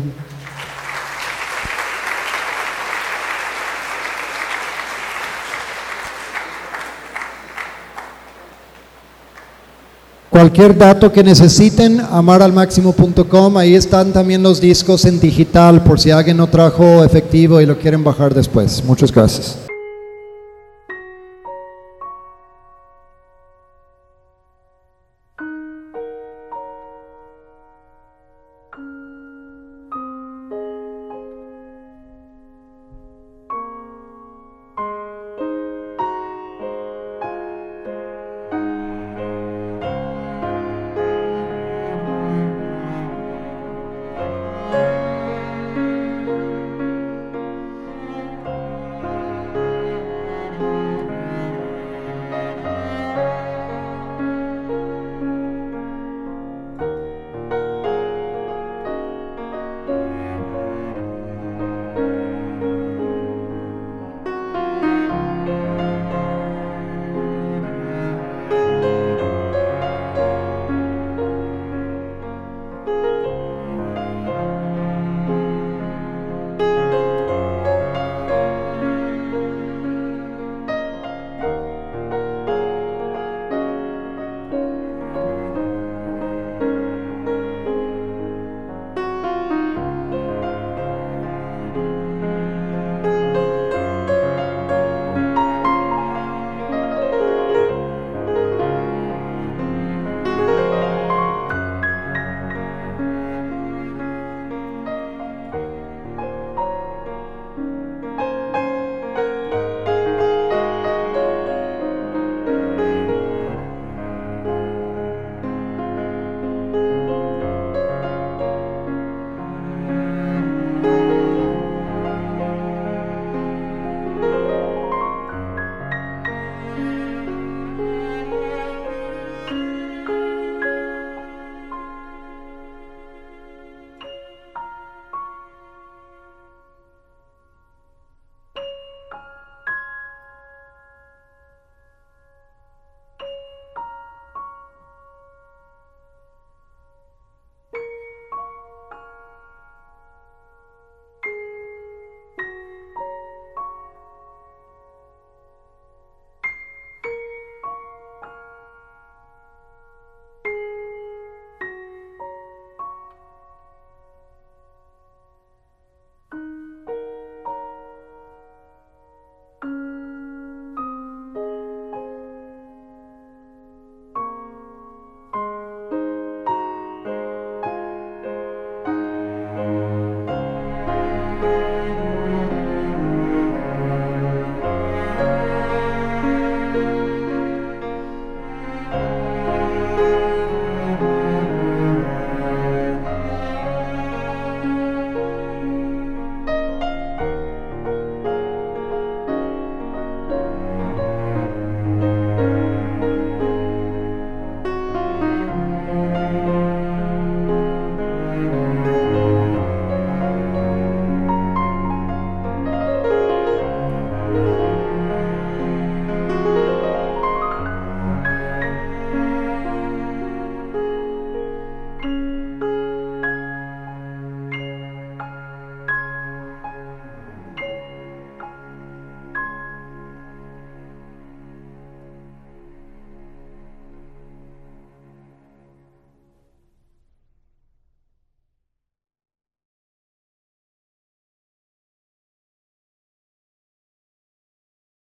[10.28, 16.39] Cualquier dato que necesiten, amaralmáximo.com, ahí están también los discos en digital por si alguien
[16.39, 18.82] no trajo efectivo y lo quieren bajar después.
[18.82, 19.71] Muchas gracias.